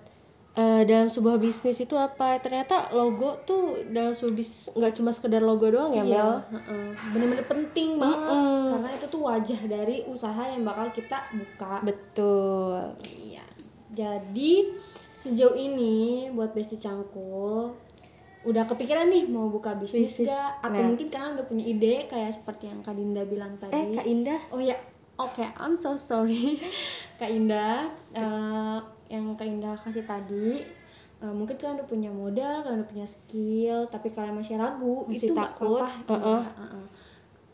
eh, 0.55 0.83
dalam 0.83 1.07
sebuah 1.07 1.39
bisnis 1.39 1.79
itu 1.79 1.95
apa 1.95 2.35
ternyata 2.39 2.91
logo 2.91 3.39
tuh 3.43 3.79
dalam 3.89 4.11
sebuah 4.11 4.35
bisnis 4.35 4.75
nggak 4.75 4.91
cuma 4.93 5.15
sekedar 5.15 5.39
logo 5.39 5.71
doang 5.71 5.95
ya 5.95 6.03
Mel 6.03 6.11
Iya, 6.11 6.27
heeh. 6.51 6.87
bener-bener 7.15 7.47
penting 7.47 7.95
banget 7.95 8.35
karena 8.69 8.89
itu 8.91 9.07
tuh 9.07 9.23
wajah 9.23 9.61
dari 9.65 9.97
usaha 10.05 10.43
yang 10.45 10.67
bakal 10.67 10.91
kita 10.91 11.19
buka. 11.31 11.75
betul 11.83 12.75
Iya. 13.07 13.47
Jadi 13.89 14.75
sejauh 15.19 15.55
ini 15.55 16.27
buat 16.31 16.51
Besti 16.51 16.75
Cangkul 16.75 17.75
udah 18.41 18.65
kepikiran 18.65 19.07
nih 19.07 19.27
mau 19.27 19.47
buka 19.47 19.75
bisnis, 19.75 20.15
Bisnis. 20.15 20.29
gak? 20.29 20.51
Atau 20.63 20.79
Nah. 20.79 20.89
mungkin 20.89 21.09
kalian 21.09 21.33
udah 21.35 21.47
punya 21.47 21.65
ide 21.65 21.95
kayak 22.07 22.31
seperti 22.31 22.65
yang 22.67 22.81
Kak 22.81 22.95
Dinda 22.95 23.23
bilang 23.25 23.55
tadi. 23.57 23.73
eh 23.73 23.85
kak 23.93 24.05
Indah 24.05 24.41
Oh 24.49 24.59
ya, 24.59 24.77
oke, 25.17 25.43
I'm 25.55 25.75
so 25.75 25.95
sorry, 25.95 26.55
Kak 27.21 27.29
Indah. 27.29 27.91
Eh, 28.11 28.79
yang 29.09 29.35
Kak 29.35 29.45
Indah 29.45 29.75
kasih 29.75 30.03
tadi, 30.03 30.63
eh, 31.19 31.33
mungkin 31.33 31.55
kalian 31.55 31.77
udah 31.77 31.89
punya 31.89 32.11
modal, 32.11 32.63
kalian 32.63 32.79
udah 32.79 32.89
punya 32.89 33.07
skill, 33.07 33.85
tapi 33.87 34.09
kalian 34.09 34.35
masih 34.35 34.55
ragu, 34.55 35.03
Masih 35.05 35.27
itu 35.27 35.33
takut, 35.33 35.83
apa-apa. 35.83 36.15
Iya, 36.17 36.39
heeh. 36.57 36.87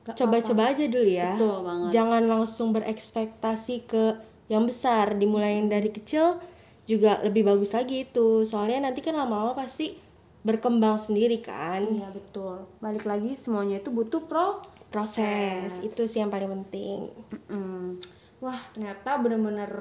Nggak 0.05 0.15
coba-coba 0.15 0.63
aja 0.69 0.85
dulu 0.85 1.09
ya 1.09 1.33
Betul 1.33 1.57
banget. 1.65 1.91
jangan 1.91 2.23
langsung 2.27 2.69
berekspektasi 2.71 3.89
ke 3.89 4.05
yang 4.45 4.63
besar 4.63 5.17
dimulai 5.17 5.57
yang 5.57 5.73
dari 5.73 5.89
kecil 5.89 6.37
juga 6.85 7.25
lebih 7.25 7.41
bagus 7.43 7.73
lagi 7.73 8.05
itu 8.05 8.45
soalnya 8.45 8.85
nanti 8.85 9.01
kan 9.01 9.17
lama-lama 9.17 9.57
pasti 9.57 9.97
berkembang 10.45 11.01
sendiri 11.01 11.41
kan 11.41 11.83
Iya 11.83 12.13
betul. 12.13 12.69
Balik 12.79 13.09
lagi 13.09 13.33
semuanya 13.33 13.81
itu 13.81 13.91
butuh 13.91 14.29
pro. 14.29 14.61
proses 14.95 15.83
itu 15.83 16.07
sih 16.07 16.23
yang 16.23 16.31
paling 16.31 16.47
penting 16.47 17.11
Mm. 17.51 17.99
Wah 18.39 18.61
ternyata 18.71 19.19
bener-bener 19.19 19.73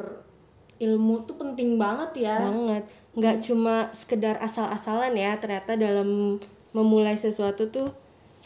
ilmu 0.82 1.22
tuh 1.24 1.38
penting 1.38 1.78
banget 1.78 2.26
ya. 2.26 2.42
banget 2.42 2.84
nggak 3.14 3.38
cuma 3.46 3.94
sekedar 3.94 4.42
asal-asalan 4.42 5.14
ya 5.14 5.38
ternyata 5.38 5.78
dalam 5.78 6.42
memulai 6.74 7.14
sesuatu 7.14 7.70
tuh 7.70 7.94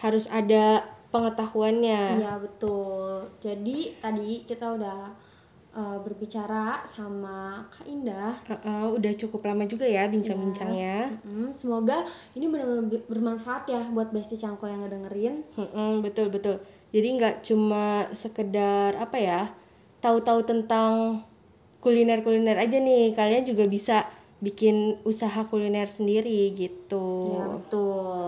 harus 0.03 0.27
ada 0.27 0.84
pengetahuannya 1.08 2.19
Iya 2.19 2.36
betul. 2.36 3.32
Jadi 3.39 3.95
tadi 4.03 4.43
kita 4.43 4.75
udah 4.75 5.15
uh, 5.77 5.97
berbicara 6.01 6.81
sama 6.83 7.61
Kak 7.69 7.85
Indah. 7.85 8.41
Heeh, 8.49 8.83
udah 8.89 9.13
cukup 9.13 9.45
lama 9.45 9.69
juga 9.69 9.85
ya 9.85 10.09
bincang-bincangnya 10.09 11.13
Mm, 11.21 11.53
semoga 11.53 12.01
ini 12.33 12.49
benar-benar 12.49 12.89
bermanfaat 13.05 13.69
ya 13.69 13.81
buat 13.93 14.09
Besti 14.09 14.33
Cangkul 14.33 14.73
yang 14.73 14.81
ngedengerin. 14.83 15.45
Mm-mm, 15.53 16.01
betul 16.01 16.33
betul. 16.33 16.57
Jadi 16.89 17.07
nggak 17.19 17.35
cuma 17.45 18.09
sekedar 18.15 18.97
apa 18.97 19.17
ya, 19.21 19.41
tahu-tahu 20.01 20.41
tentang 20.47 21.21
kuliner-kuliner 21.83 22.57
aja 22.57 22.81
nih. 22.81 23.13
Kalian 23.13 23.45
juga 23.45 23.69
bisa 23.69 24.07
bikin 24.41 24.97
usaha 25.03 25.45
kuliner 25.45 25.85
sendiri 25.85 26.53
gitu. 26.57 27.35
Iya 27.35 27.45
betul. 27.59 28.25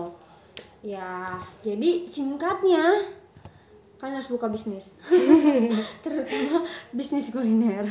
Ya 0.80 1.40
jadi 1.60 2.04
singkatnya 2.08 3.16
kan 4.00 4.10
harus 4.10 4.26
buka 4.26 4.48
bisnis 4.48 4.96
terutama 6.02 6.64
bisnis 6.90 7.28
kuliner 7.28 7.84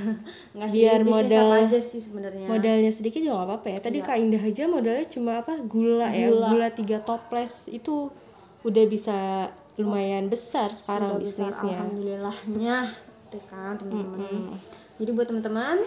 nggak 0.52 0.68
sih 0.68 0.82
Biar 0.82 1.02
bisnis 1.02 1.14
modal- 1.30 1.46
apa 1.48 1.58
aja 1.66 1.80
sih 1.80 2.02
sebenarnya 2.02 2.46
Modalnya 2.46 2.90
sedikit 2.90 3.22
juga 3.22 3.36
nggak 3.36 3.48
apa-apa 3.48 3.68
ya. 3.70 3.78
Tadi 3.80 4.00
Kak 4.02 4.18
Indah 4.18 4.42
aja 4.42 4.64
modalnya 4.66 5.06
cuma 5.06 5.32
apa? 5.38 5.54
Gula, 5.62 6.10
ya, 6.10 6.28
Gula. 6.28 6.48
gula 6.50 6.68
tiga 6.72 6.98
toples 7.00 7.70
itu 7.70 8.10
udah 8.60 8.86
bisa 8.86 9.18
lumayan 9.76 10.28
besar 10.28 10.68
sekarang 10.70 11.16
Sudah 11.16 11.22
besar, 11.22 11.48
bisnisnya. 11.48 11.78
alhamdulillahnya 11.78 12.78
ya 13.30 13.42
kan 13.46 13.74
teman-teman 13.78 14.50
jadi 14.98 15.12
buat 15.14 15.28
teman-teman 15.30 15.78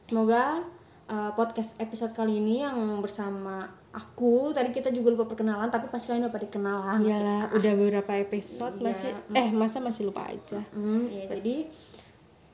semoga 0.00 0.62
uh, 1.04 1.30
podcast 1.34 1.76
episode 1.76 2.14
kali 2.14 2.38
ini 2.38 2.62
yang 2.62 2.78
bersama 2.98 3.68
aku 3.88 4.52
tadi 4.52 4.68
kita 4.68 4.88
juga 4.88 5.10
lupa 5.10 5.24
perkenalan 5.26 5.66
tapi 5.66 5.88
pasti 5.88 6.08
kalian 6.08 6.24
udah 6.24 6.34
pada 6.34 6.46
kenal 6.46 6.78
lah 6.78 6.96
Iyalah, 6.98 7.42
udah 7.50 7.72
beberapa 7.74 8.12
episode 8.14 8.76
Iya. 8.76 8.84
masih 8.84 9.10
eh 9.32 9.48
masa 9.50 9.78
masih 9.78 10.02
lupa 10.04 10.24
aja. 10.24 10.60
Hmm, 10.70 11.08
ya 11.08 11.24
jadi 11.26 11.66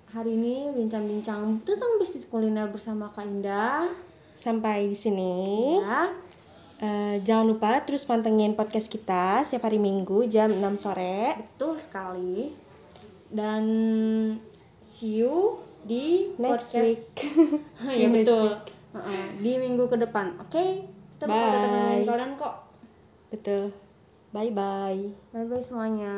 hari 0.08 0.30
ini 0.32 0.70
bincang-bincang 0.72 1.42
tentang 1.60 1.98
bisnis 1.98 2.24
kuliner 2.24 2.66
bersama 2.66 3.08
Kak 3.08 3.24
Indah 3.24 3.90
Sampai 4.32 4.86
di 4.86 4.94
sini. 4.94 5.78
ya 5.78 6.10
Eh, 6.76 7.22
jangan 7.22 7.46
lupa 7.48 7.80
terus 7.80 8.02
pantengin 8.02 8.52
podcast 8.52 8.86
kita 8.86 9.40
setiap 9.40 9.64
hari 9.64 9.78
Minggu 9.78 10.26
jam 10.26 10.50
6 10.50 10.74
sore. 10.76 11.32
betul 11.36 11.78
sekali 11.78 12.50
dan 13.28 13.62
see 14.78 15.18
you 15.18 15.58
di 15.80 16.34
Next 16.34 16.74
podcast 16.74 16.82
week. 16.84 17.18
Ya 17.94 18.08
betul 18.08 18.52
week. 18.52 18.66
Heeh, 18.92 19.26
di 19.38 19.52
minggu 19.56 19.86
ke 19.86 19.96
depan 19.96 20.34
oke 20.36 20.93
kita 21.24 21.32
bakal 21.32 21.48
Bye. 21.48 21.64
temenin 21.64 22.00
kalian 22.04 22.32
kok 22.36 22.54
Betul. 23.32 23.64
Bye 24.30 24.52
bye. 24.52 25.00
bye 25.32 25.46
bye 25.48 25.64
semuanya 25.64 26.14